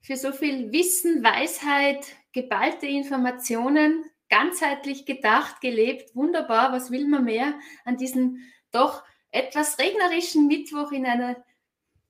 für 0.00 0.16
so 0.16 0.32
viel 0.32 0.72
Wissen, 0.72 1.22
Weisheit, 1.22 2.06
geballte 2.32 2.86
Informationen, 2.86 4.04
ganzheitlich 4.28 5.06
gedacht, 5.06 5.60
gelebt, 5.60 6.14
wunderbar, 6.14 6.72
was 6.72 6.90
will 6.90 7.06
man 7.06 7.24
mehr 7.24 7.54
an 7.84 7.96
diesem 7.96 8.38
doch 8.70 9.02
etwas 9.30 9.78
regnerischen 9.78 10.46
Mittwoch 10.46 10.92
in 10.92 11.06
einer, 11.06 11.36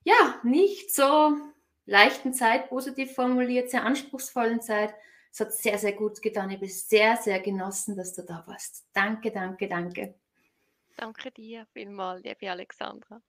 ja, 0.05 0.41
nicht 0.43 0.95
so 0.95 1.37
leichten 1.87 2.33
Zeit, 2.33 2.69
positiv 2.69 3.15
formuliert, 3.15 3.71
sehr 3.71 3.85
anspruchsvollen 3.85 4.61
Zeit. 4.61 4.95
Es 5.33 5.41
hat 5.41 5.53
sehr, 5.53 5.79
sehr 5.79 5.93
gut 5.93 6.23
getan. 6.23 6.51
Ich 6.51 6.61
bin 6.61 6.69
sehr, 6.69 7.17
sehr 7.17 7.41
genossen, 7.41 7.97
dass 7.97 8.15
du 8.15 8.23
da 8.23 8.45
warst. 8.47 8.87
Danke, 8.93 9.31
danke, 9.31 9.69
danke. 9.69 10.15
Danke 10.97 11.31
dir 11.31 11.67
vielmals, 11.73 12.23
liebe 12.23 12.51
Alexandra. 12.51 13.23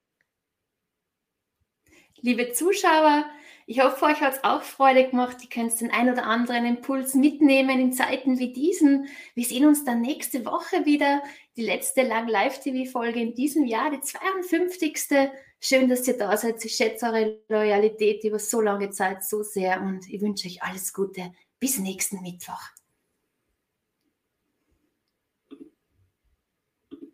Liebe 2.23 2.51
Zuschauer, 2.51 3.25
ich 3.65 3.81
hoffe, 3.81 4.05
euch 4.05 4.21
hat 4.21 4.33
es 4.33 4.43
auch 4.43 4.61
Freude 4.61 5.09
gemacht. 5.09 5.37
Ihr 5.41 5.49
könnt 5.49 5.79
den 5.81 5.89
ein 5.91 6.11
oder 6.11 6.25
anderen 6.25 6.65
Impuls 6.65 7.15
mitnehmen 7.15 7.79
in 7.79 7.93
Zeiten 7.93 8.37
wie 8.37 8.53
diesen. 8.53 9.07
Wir 9.33 9.45
sehen 9.45 9.65
uns 9.65 9.85
dann 9.85 10.01
nächste 10.01 10.45
Woche 10.45 10.85
wieder. 10.85 11.23
Die 11.57 11.63
letzte 11.63 12.03
Lang 12.03 12.29
Live-TV-Folge 12.29 13.19
in 13.19 13.35
diesem 13.35 13.65
Jahr, 13.65 13.91
die 13.91 13.99
52. 13.99 14.97
Schön, 15.59 15.89
dass 15.89 16.07
ihr 16.07 16.17
da 16.17 16.37
seid. 16.37 16.63
Ich 16.63 16.73
schätze 16.73 17.07
eure 17.07 17.41
Loyalität 17.49 18.23
über 18.23 18.39
so 18.39 18.61
lange 18.61 18.89
Zeit 18.91 19.25
so 19.25 19.43
sehr 19.43 19.81
und 19.81 20.09
ich 20.09 20.21
wünsche 20.21 20.47
euch 20.47 20.63
alles 20.63 20.93
Gute. 20.93 21.33
Bis 21.59 21.77
nächsten 21.77 22.21
Mittwoch. 22.21 22.61